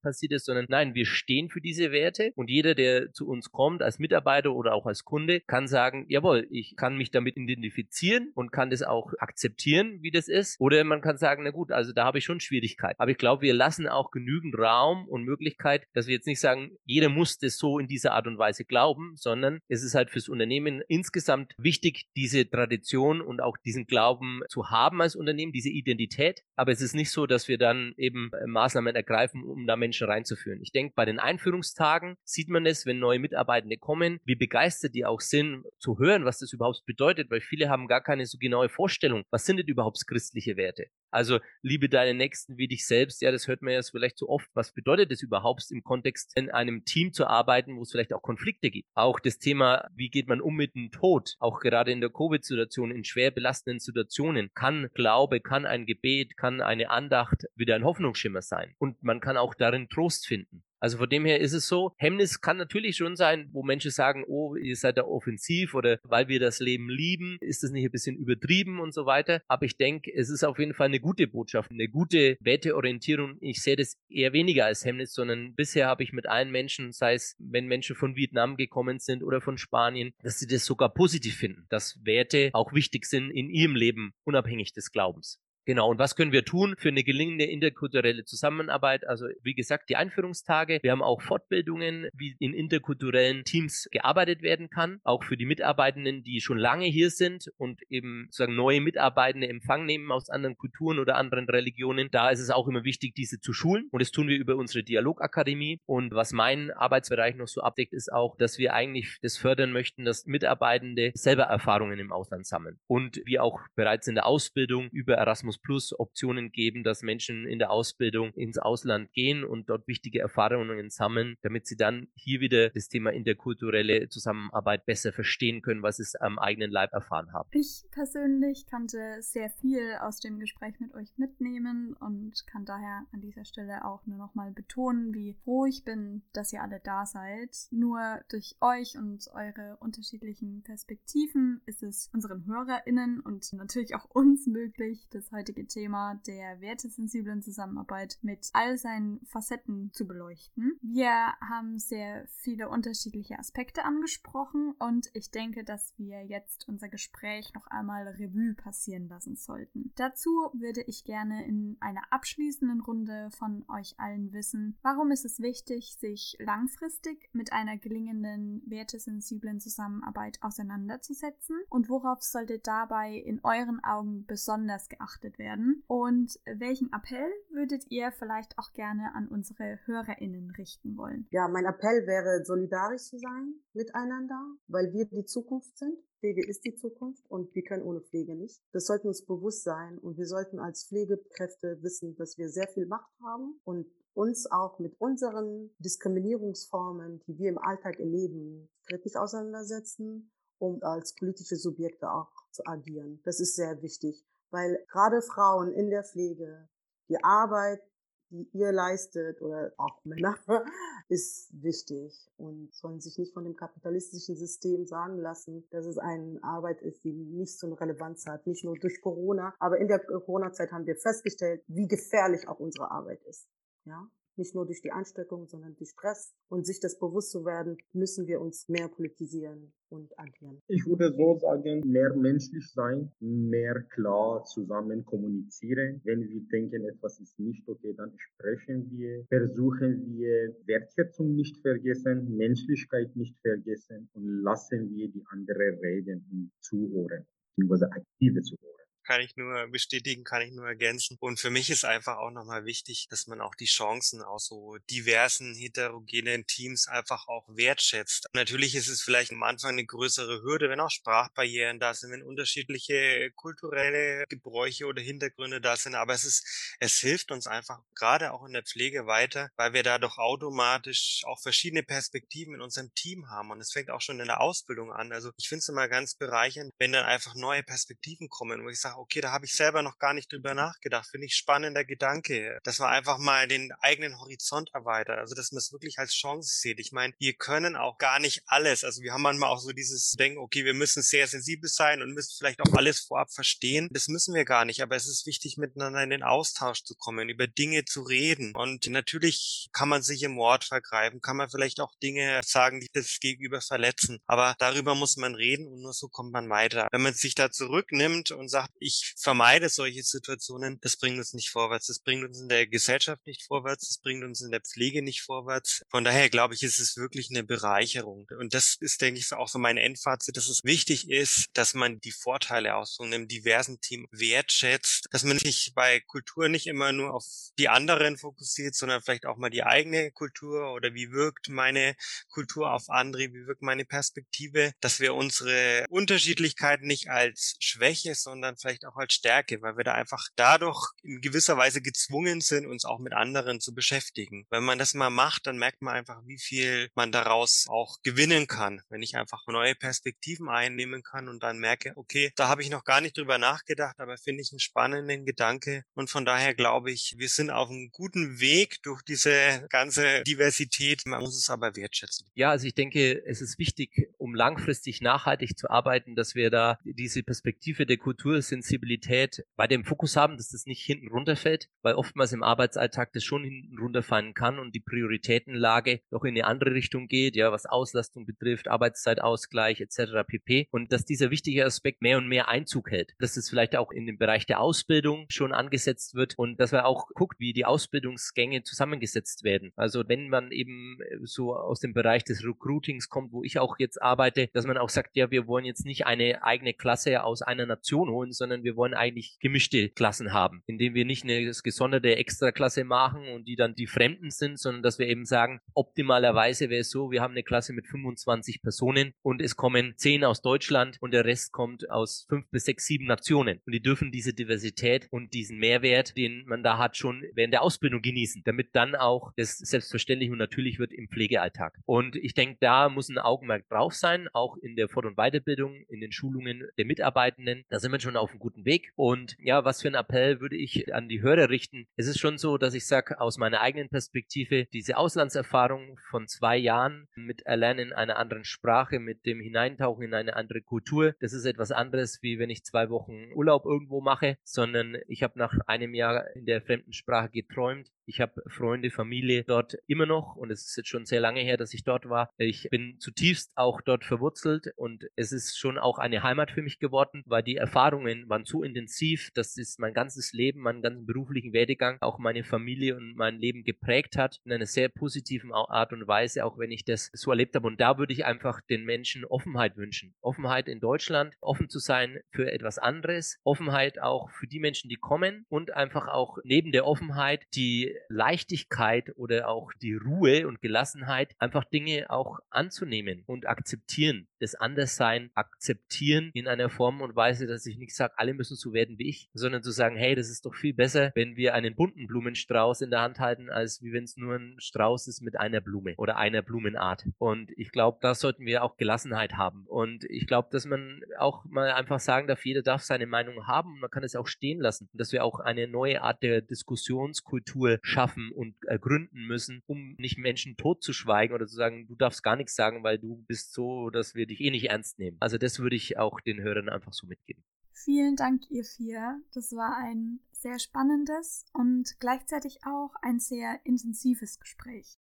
[0.00, 3.82] passiert ist, sondern nein, wir stehen für diese Werte und jeder, der zu uns kommt
[3.82, 8.30] als Mitarbeiter oder auch als als Kunde kann sagen, jawohl, ich kann mich damit identifizieren
[8.34, 10.60] und kann das auch akzeptieren, wie das ist.
[10.60, 13.00] Oder man kann sagen, na gut, also da habe ich schon Schwierigkeiten.
[13.00, 16.72] Aber ich glaube, wir lassen auch genügend Raum und Möglichkeit, dass wir jetzt nicht sagen,
[16.84, 20.28] jeder muss das so in dieser Art und Weise glauben, sondern es ist halt fürs
[20.28, 26.42] Unternehmen insgesamt wichtig, diese Tradition und auch diesen Glauben zu haben als Unternehmen, diese Identität.
[26.56, 30.06] Aber es ist nicht so, dass wir dann eben äh, Maßnahmen ergreifen, um da Menschen
[30.06, 30.60] reinzuführen.
[30.62, 35.04] Ich denke, bei den Einführungstagen sieht man es, wenn neue Mitarbeitende kommen, wie begeistert die
[35.04, 38.68] auch sind, zu hören, was das überhaupt bedeutet, weil viele haben gar keine so genaue
[38.68, 40.86] Vorstellung, was sind denn überhaupt christliche Werte?
[41.10, 44.48] Also liebe deine Nächsten wie dich selbst, ja, das hört man ja vielleicht so oft.
[44.54, 48.22] Was bedeutet das überhaupt im Kontext, in einem Team zu arbeiten, wo es vielleicht auch
[48.22, 48.88] Konflikte gibt?
[48.94, 51.34] Auch das Thema, wie geht man um mit dem Tod?
[51.40, 56.60] Auch gerade in der Covid-Situation, in schwer belastenden Situationen, kann Glaube, kann ein Gebet, kann
[56.60, 58.74] eine Andacht wieder ein Hoffnungsschimmer sein.
[58.78, 60.62] Und man kann auch darin Trost finden.
[60.80, 64.24] Also von dem her ist es so, Hemmnis kann natürlich schon sein, wo Menschen sagen,
[64.26, 67.90] oh, ihr seid da offensiv oder weil wir das Leben lieben, ist das nicht ein
[67.90, 69.42] bisschen übertrieben und so weiter.
[69.46, 73.36] Aber ich denke, es ist auf jeden Fall eine gute Botschaft, eine gute Werteorientierung.
[73.40, 77.14] Ich sehe das eher weniger als Hemmnis, sondern bisher habe ich mit allen Menschen, sei
[77.14, 81.36] es, wenn Menschen von Vietnam gekommen sind oder von Spanien, dass sie das sogar positiv
[81.36, 85.38] finden, dass Werte auch wichtig sind in ihrem Leben, unabhängig des Glaubens.
[85.70, 89.06] Genau, und was können wir tun für eine gelingende interkulturelle Zusammenarbeit?
[89.06, 90.80] Also wie gesagt, die Einführungstage.
[90.82, 96.24] Wir haben auch Fortbildungen, wie in interkulturellen Teams gearbeitet werden kann, auch für die Mitarbeitenden,
[96.24, 100.98] die schon lange hier sind und eben sozusagen neue Mitarbeitende Empfang nehmen aus anderen Kulturen
[100.98, 102.08] oder anderen Religionen.
[102.10, 104.82] Da ist es auch immer wichtig, diese zu schulen und das tun wir über unsere
[104.82, 105.78] Dialogakademie.
[105.86, 110.04] Und was mein Arbeitsbereich noch so abdeckt, ist auch, dass wir eigentlich das fördern möchten,
[110.04, 115.14] dass Mitarbeitende selber Erfahrungen im Ausland sammeln und wir auch bereits in der Ausbildung über
[115.14, 120.20] Erasmus Plus Optionen geben, dass Menschen in der Ausbildung ins Ausland gehen und dort wichtige
[120.20, 125.96] Erfahrungen sammeln, damit sie dann hier wieder das Thema interkulturelle Zusammenarbeit besser verstehen können, was
[125.96, 127.48] sie am eigenen Leib erfahren haben.
[127.52, 133.20] Ich persönlich konnte sehr viel aus dem Gespräch mit euch mitnehmen und kann daher an
[133.20, 137.06] dieser Stelle auch nur noch mal betonen, wie froh ich bin, dass ihr alle da
[137.06, 137.56] seid.
[137.70, 144.46] Nur durch euch und eure unterschiedlichen Perspektiven ist es unseren HörerInnen und natürlich auch uns
[144.46, 150.78] möglich, das heutige Thema der wertesensiblen Zusammenarbeit mit all seinen Facetten zu beleuchten.
[150.82, 157.54] Wir haben sehr viele unterschiedliche Aspekte angesprochen und ich denke, dass wir jetzt unser Gespräch
[157.54, 159.92] noch einmal Revue passieren lassen sollten.
[159.96, 165.40] Dazu würde ich gerne in einer abschließenden Runde von euch allen wissen, warum ist es
[165.40, 173.82] wichtig, sich langfristig mit einer gelingenden wertesensiblen Zusammenarbeit auseinanderzusetzen und worauf sollte dabei in euren
[173.82, 175.82] Augen besonders geachtet bearbeitet werden.
[175.86, 181.26] Und welchen Appell würdet ihr vielleicht auch gerne an unsere HörerInnen richten wollen?
[181.30, 185.98] Ja, mein Appell wäre, solidarisch zu sein miteinander, weil wir die Zukunft sind.
[186.20, 188.62] Pflege ist die Zukunft und wir können ohne Pflege nicht.
[188.72, 192.86] Das sollte uns bewusst sein und wir sollten als Pflegekräfte wissen, dass wir sehr viel
[192.86, 200.30] Macht haben und uns auch mit unseren Diskriminierungsformen, die wir im Alltag erleben, kritisch auseinandersetzen,
[200.58, 203.20] um als politische Subjekte auch zu agieren.
[203.24, 206.68] Das ist sehr wichtig, weil gerade Frauen in der Pflege
[207.08, 207.82] die Arbeit,
[208.30, 210.36] die ihr leistet oder auch Männer,
[211.08, 216.38] ist wichtig und sollen sich nicht von dem kapitalistischen System sagen lassen, dass es eine
[216.42, 219.98] Arbeit ist, die nicht so eine Relevanz hat, nicht nur durch Corona, aber in der
[219.98, 223.48] Corona-Zeit haben wir festgestellt, wie gefährlich auch unsere Arbeit ist.
[223.84, 226.34] Ja, nicht nur durch die Ansteckung, sondern durch Stress.
[226.48, 230.62] Und sich das bewusst zu werden, müssen wir uns mehr politisieren und agieren.
[230.68, 236.00] Ich würde so sagen, mehr menschlich sein, mehr klar zusammen kommunizieren.
[236.04, 242.36] Wenn wir denken, etwas ist nicht okay, dann sprechen wir, versuchen wir Wertschätzung nicht vergessen,
[242.36, 247.26] Menschlichkeit nicht vergessen und lassen wir die anderen reden und zuhören,
[247.56, 251.16] beziehungsweise aktive zuhören kann ich nur bestätigen, kann ich nur ergänzen.
[251.20, 254.76] Und für mich ist einfach auch nochmal wichtig, dass man auch die Chancen aus so
[254.90, 258.26] diversen, heterogenen Teams einfach auch wertschätzt.
[258.32, 262.22] Natürlich ist es vielleicht am Anfang eine größere Hürde, wenn auch Sprachbarrieren da sind, wenn
[262.22, 265.94] unterschiedliche kulturelle Gebräuche oder Hintergründe da sind.
[265.94, 269.82] Aber es ist, es hilft uns einfach gerade auch in der Pflege weiter, weil wir
[269.82, 273.50] da doch automatisch auch verschiedene Perspektiven in unserem Team haben.
[273.50, 275.12] Und es fängt auch schon in der Ausbildung an.
[275.12, 278.80] Also ich finde es immer ganz bereichernd, wenn dann einfach neue Perspektiven kommen, wo ich
[278.80, 281.08] sage, okay, da habe ich selber noch gar nicht drüber nachgedacht.
[281.10, 285.18] Finde ich spannender Gedanke, dass man einfach mal den eigenen Horizont erweitert.
[285.18, 286.80] Also, dass man es wirklich als Chance sieht.
[286.80, 288.84] Ich meine, wir können auch gar nicht alles.
[288.84, 292.14] Also, wir haben manchmal auch so dieses Denken, okay, wir müssen sehr sensibel sein und
[292.14, 293.88] müssen vielleicht auch alles vorab verstehen.
[293.92, 294.82] Das müssen wir gar nicht.
[294.82, 298.54] Aber es ist wichtig, miteinander in den Austausch zu kommen, über Dinge zu reden.
[298.54, 302.88] Und natürlich kann man sich im Wort vergreifen, kann man vielleicht auch Dinge sagen, die
[302.92, 304.20] das Gegenüber verletzen.
[304.26, 306.88] Aber darüber muss man reden und nur so kommt man weiter.
[306.92, 311.50] Wenn man sich da zurücknimmt und sagt, ich vermeide solche Situationen, das bringt uns nicht
[311.50, 311.86] vorwärts.
[311.86, 313.88] Das bringt uns in der Gesellschaft nicht vorwärts.
[313.88, 315.82] Das bringt uns in der Pflege nicht vorwärts.
[315.90, 318.26] Von daher glaube ich, ist es wirklich eine Bereicherung.
[318.38, 322.00] Und das ist, denke ich, auch so mein Endfazit, dass es wichtig ist, dass man
[322.00, 326.92] die Vorteile aus so einem diversen Team wertschätzt, dass man sich bei Kultur nicht immer
[326.92, 327.24] nur auf
[327.58, 331.94] die anderen fokussiert, sondern vielleicht auch mal die eigene Kultur oder wie wirkt meine
[332.28, 338.56] Kultur auf andere, wie wirkt meine Perspektive, dass wir unsere Unterschiedlichkeiten nicht als Schwäche, sondern
[338.56, 342.66] vielleicht auch auch als Stärke, weil wir da einfach dadurch in gewisser Weise gezwungen sind,
[342.66, 344.46] uns auch mit anderen zu beschäftigen.
[344.50, 348.46] Wenn man das mal macht, dann merkt man einfach, wie viel man daraus auch gewinnen
[348.46, 352.70] kann, wenn ich einfach neue Perspektiven einnehmen kann und dann merke, okay, da habe ich
[352.70, 356.90] noch gar nicht drüber nachgedacht, aber finde ich einen spannenden Gedanke und von daher glaube
[356.90, 361.02] ich, wir sind auf einem guten Weg durch diese ganze Diversität.
[361.06, 362.28] Man muss es aber wertschätzen.
[362.34, 366.78] Ja, also ich denke, es ist wichtig, um langfristig nachhaltig zu arbeiten, dass wir da
[366.84, 371.68] diese Perspektive der Kultur sind Flexibilität bei dem Fokus haben, dass das nicht hinten runterfällt,
[371.82, 376.46] weil oftmals im Arbeitsalltag das schon hinten runterfallen kann und die Prioritätenlage doch in eine
[376.46, 380.26] andere Richtung geht, ja, was Auslastung betrifft, Arbeitszeitausgleich etc.
[380.26, 380.68] pp.
[380.70, 384.06] Und dass dieser wichtige Aspekt mehr und mehr Einzug hält, dass das vielleicht auch in
[384.06, 388.62] dem Bereich der Ausbildung schon angesetzt wird und dass man auch guckt, wie die Ausbildungsgänge
[388.62, 389.72] zusammengesetzt werden.
[389.76, 394.00] Also wenn man eben so aus dem Bereich des Recruitings kommt, wo ich auch jetzt
[394.00, 397.66] arbeite, dass man auch sagt, ja, wir wollen jetzt nicht eine eigene Klasse aus einer
[397.66, 402.14] Nation holen, sondern wir wir wollen eigentlich gemischte Klassen haben, indem wir nicht eine gesonderte
[402.14, 406.82] Extraklasse machen und die dann die Fremden sind, sondern dass wir eben sagen, optimalerweise wäre
[406.82, 410.98] es so, wir haben eine Klasse mit 25 Personen und es kommen 10 aus Deutschland
[411.00, 413.60] und der Rest kommt aus 5 bis 6, 7 Nationen.
[413.66, 417.62] Und die dürfen diese Diversität und diesen Mehrwert, den man da hat, schon während der
[417.62, 421.76] Ausbildung genießen, damit dann auch das selbstverständlich und natürlich wird im Pflegealltag.
[421.86, 425.74] Und ich denke, da muss ein Augenmerk drauf sein, auch in der Fort- und Weiterbildung,
[425.88, 427.64] in den Schulungen der Mitarbeitenden.
[427.68, 428.92] Da sind wir schon auf einem guten Weg.
[428.96, 431.86] Und ja, was für ein Appell würde ich an die Hörer richten?
[431.96, 436.56] Es ist schon so, dass ich sage, aus meiner eigenen Perspektive, diese Auslandserfahrung von zwei
[436.56, 441.44] Jahren mit Erlernen einer anderen Sprache, mit dem Hineintauchen in eine andere Kultur, das ist
[441.44, 445.94] etwas anderes, wie wenn ich zwei Wochen Urlaub irgendwo mache, sondern ich habe nach einem
[445.94, 450.66] Jahr in der fremden Sprache geträumt Ich habe Freunde, Familie dort immer noch und es
[450.66, 452.34] ist jetzt schon sehr lange her, dass ich dort war.
[452.38, 456.80] Ich bin zutiefst auch dort verwurzelt und es ist schon auch eine Heimat für mich
[456.80, 461.52] geworden, weil die Erfahrungen waren so intensiv, dass es mein ganzes Leben, meinen ganzen beruflichen
[461.52, 466.08] Werdegang, auch meine Familie und mein Leben geprägt hat in einer sehr positiven Art und
[466.08, 467.68] Weise, auch wenn ich das so erlebt habe.
[467.68, 470.16] Und da würde ich einfach den Menschen Offenheit wünschen.
[470.20, 474.96] Offenheit in Deutschland, offen zu sein für etwas anderes, Offenheit auch für die Menschen, die
[474.96, 481.34] kommen und einfach auch neben der Offenheit die Leichtigkeit oder auch die Ruhe und Gelassenheit,
[481.38, 484.28] einfach Dinge auch anzunehmen und akzeptieren.
[484.38, 488.72] Das Anderssein akzeptieren in einer Form und Weise, dass ich nicht sage, alle müssen so
[488.72, 491.74] werden wie ich, sondern zu sagen, hey, das ist doch viel besser, wenn wir einen
[491.74, 495.38] bunten Blumenstrauß in der Hand halten, als wie wenn es nur ein Strauß ist mit
[495.38, 497.04] einer Blume oder einer Blumenart.
[497.18, 499.66] Und ich glaube, da sollten wir auch Gelassenheit haben.
[499.66, 503.74] Und ich glaube, dass man auch mal einfach sagen darf, jeder darf seine Meinung haben
[503.74, 504.88] und man kann es auch stehen lassen.
[504.92, 510.18] Und dass wir auch eine neue Art der Diskussionskultur schaffen und ergründen müssen, um nicht
[510.18, 514.14] Menschen totzuschweigen oder zu sagen, du darfst gar nichts sagen, weil du bist so, dass
[514.14, 515.16] wir dich eh nicht ernst nehmen.
[515.20, 517.42] Also das würde ich auch den Hörern einfach so mitgeben.
[517.72, 519.22] Vielen Dank, ihr vier.
[519.32, 524.99] Das war ein sehr spannendes und gleichzeitig auch ein sehr intensives Gespräch.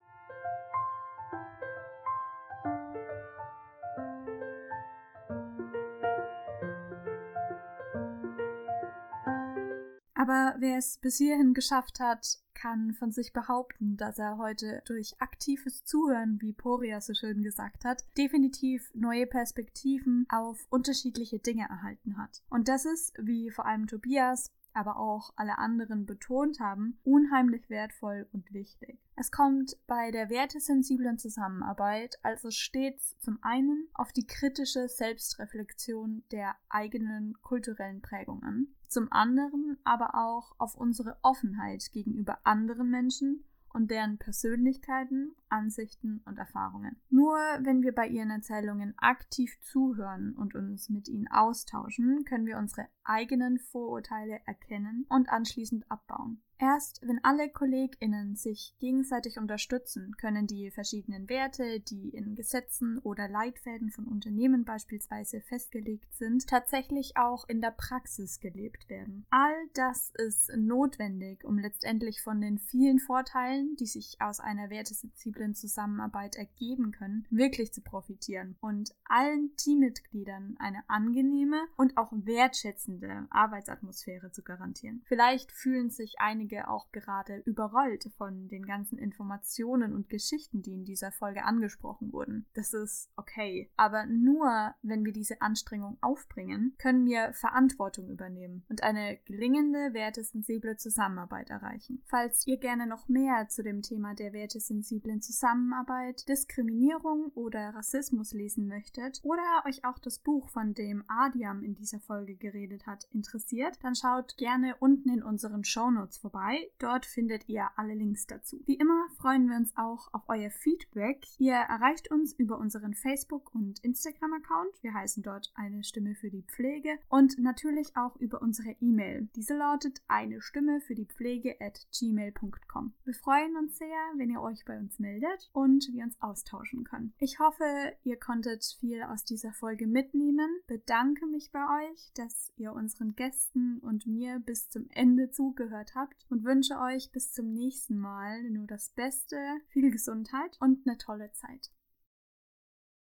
[10.29, 15.15] Aber wer es bis hierhin geschafft hat, kann von sich behaupten, dass er heute durch
[15.21, 22.19] aktives Zuhören, wie Poria so schön gesagt hat, definitiv neue Perspektiven auf unterschiedliche Dinge erhalten
[22.19, 22.43] hat.
[22.51, 28.29] Und das ist, wie vor allem Tobias, aber auch alle anderen betont haben, unheimlich wertvoll
[28.33, 29.01] und wichtig.
[29.17, 36.55] Es kommt bei der wertesensiblen Zusammenarbeit also stets zum einen auf die kritische Selbstreflexion der
[36.69, 43.45] eigenen kulturellen Prägung an, zum anderen aber auch auf unsere Offenheit gegenüber anderen Menschen
[43.77, 46.97] und deren Persönlichkeiten, Ansichten und Erfahrungen.
[47.11, 52.57] Nur wenn wir bei ihren Erzählungen aktiv zuhören und uns mit ihnen austauschen, können wir
[52.57, 56.43] unsere eigenen Vorurteile erkennen und anschließend abbauen.
[56.59, 63.29] Erst wenn alle KollegInnen sich gegenseitig unterstützen, können die verschiedenen Werte, die in Gesetzen oder
[63.29, 69.27] Leitfäden von Unternehmen beispielsweise festgelegt sind, tatsächlich auch in der Praxis gelebt werden.
[69.29, 75.55] All das ist notwendig, um letztendlich von den vielen Vorteilen, die sich aus einer wertesensiblen
[75.55, 82.96] Zusammenarbeit ergeben können, wirklich zu profitieren und allen Teammitgliedern eine angenehme und auch wertschätzende
[83.31, 85.03] Arbeitsatmosphäre zu garantieren.
[85.07, 90.75] Vielleicht fühlen sich einige einige auch gerade überrollt von den ganzen Informationen und Geschichten, die
[90.75, 92.47] in dieser Folge angesprochen wurden.
[92.55, 93.71] Das ist okay.
[93.77, 100.77] Aber nur wenn wir diese Anstrengung aufbringen, können wir Verantwortung übernehmen und eine gelingende, wertesensible
[100.77, 102.03] Zusammenarbeit erreichen.
[102.05, 108.69] Falls ihr gerne noch mehr zu dem Thema der wertesensiblen Zusammenarbeit, Diskriminierung oder Rassismus lesen
[108.69, 113.79] möchtet oder euch auch das Buch, von dem Adiam in dieser Folge geredet hat, interessiert,
[113.83, 116.71] dann schaut gerne unten in unseren Shownotes vorbei vorbei.
[116.79, 118.61] Dort findet ihr alle Links dazu.
[118.67, 121.27] Wie immer freuen wir uns auch auf euer Feedback.
[121.39, 124.83] Ihr erreicht uns über unseren Facebook- und Instagram-Account.
[124.83, 129.29] Wir heißen dort eine Stimme für die Pflege und natürlich auch über unsere E-Mail.
[129.37, 132.93] Diese lautet eine Stimme für die Pflege at gmail.com.
[133.05, 137.15] Wir freuen uns sehr, wenn ihr euch bei uns meldet und wir uns austauschen können.
[137.19, 137.65] Ich hoffe,
[138.05, 140.49] ihr konntet viel aus dieser Folge mitnehmen.
[140.67, 146.27] Bedanke mich bei euch, dass ihr unseren Gästen und mir bis zum Ende zugehört habt
[146.31, 149.37] und wünsche euch bis zum nächsten Mal nur das Beste,
[149.69, 151.71] viel Gesundheit und eine tolle Zeit.